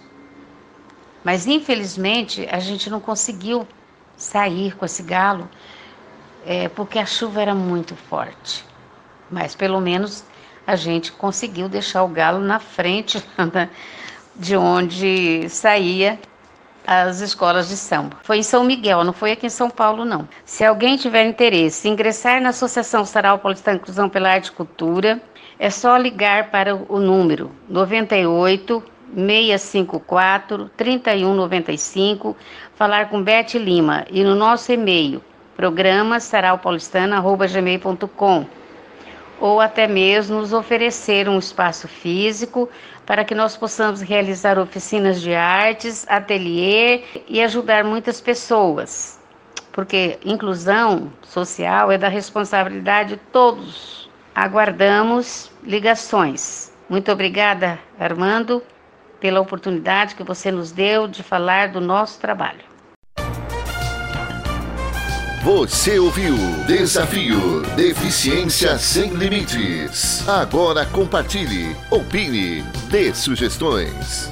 Mas 1.24 1.46
infelizmente 1.46 2.46
a 2.50 2.60
gente 2.60 2.90
não 2.90 3.00
conseguiu 3.00 3.66
sair 4.16 4.76
com 4.76 4.84
esse 4.84 5.02
galo 5.02 5.48
é, 6.44 6.68
porque 6.68 6.98
a 6.98 7.06
chuva 7.06 7.40
era 7.40 7.54
muito 7.54 7.96
forte. 7.96 8.64
Mas 9.30 9.54
pelo 9.54 9.80
menos 9.80 10.24
a 10.66 10.76
gente 10.76 11.10
conseguiu 11.10 11.68
deixar 11.68 12.04
o 12.04 12.08
galo 12.08 12.38
na 12.38 12.60
frente 12.60 13.24
de 14.36 14.56
onde 14.56 15.48
saía 15.48 16.18
as 16.86 17.20
escolas 17.20 17.68
de 17.68 17.76
samba. 17.76 18.16
Foi 18.22 18.38
em 18.38 18.42
São 18.42 18.64
Miguel, 18.64 19.04
não 19.04 19.12
foi 19.12 19.32
aqui 19.32 19.46
em 19.46 19.50
São 19.50 19.68
Paulo, 19.70 20.04
não. 20.04 20.28
Se 20.44 20.64
alguém 20.64 20.96
tiver 20.96 21.24
interesse 21.24 21.88
em 21.88 21.92
ingressar 21.92 22.40
na 22.40 22.48
Associação 22.50 23.04
Sarau 23.04 23.38
Paulistana 23.38 23.76
Inclusão 23.76 24.08
pela 24.08 24.30
Arte 24.30 24.46
e 24.46 24.52
Cultura, 24.52 25.20
é 25.58 25.70
só 25.70 25.96
ligar 25.96 26.50
para 26.50 26.74
o 26.74 26.98
número 26.98 27.50
98 27.68 28.82
654 29.14 30.70
3195, 30.76 32.36
falar 32.74 33.08
com 33.08 33.22
Beth 33.22 33.54
Lima 33.54 34.04
e 34.10 34.22
no 34.22 34.34
nosso 34.34 34.70
e-mail 34.72 35.22
programa 35.56 36.20
saraupaulistana@gmail.com 36.20 38.59
ou 39.40 39.60
até 39.60 39.86
mesmo 39.86 40.38
nos 40.38 40.52
oferecer 40.52 41.28
um 41.28 41.38
espaço 41.38 41.88
físico 41.88 42.68
para 43.06 43.24
que 43.24 43.34
nós 43.34 43.56
possamos 43.56 44.00
realizar 44.00 44.58
oficinas 44.58 45.20
de 45.20 45.34
artes, 45.34 46.06
ateliê 46.08 47.02
e 47.26 47.42
ajudar 47.42 47.82
muitas 47.82 48.20
pessoas. 48.20 49.18
Porque 49.72 50.18
inclusão 50.24 51.12
social 51.22 51.90
é 51.90 51.98
da 51.98 52.08
responsabilidade 52.08 53.10
de 53.10 53.16
todos 53.32 54.00
Aguardamos 54.34 55.50
ligações. 55.62 56.72
Muito 56.88 57.10
obrigada, 57.10 57.78
Armando, 57.98 58.62
pela 59.18 59.40
oportunidade 59.40 60.14
que 60.14 60.22
você 60.22 60.52
nos 60.52 60.70
deu 60.70 61.08
de 61.08 61.22
falar 61.22 61.68
do 61.68 61.80
nosso 61.80 62.20
trabalho. 62.20 62.69
Você 65.42 65.98
ouviu 65.98 66.36
Desafio 66.66 67.62
Deficiência 67.74 68.76
Sem 68.78 69.08
Limites. 69.14 70.28
Agora 70.28 70.84
compartilhe, 70.84 71.74
opine, 71.90 72.62
dê 72.90 73.14
sugestões. 73.14 74.30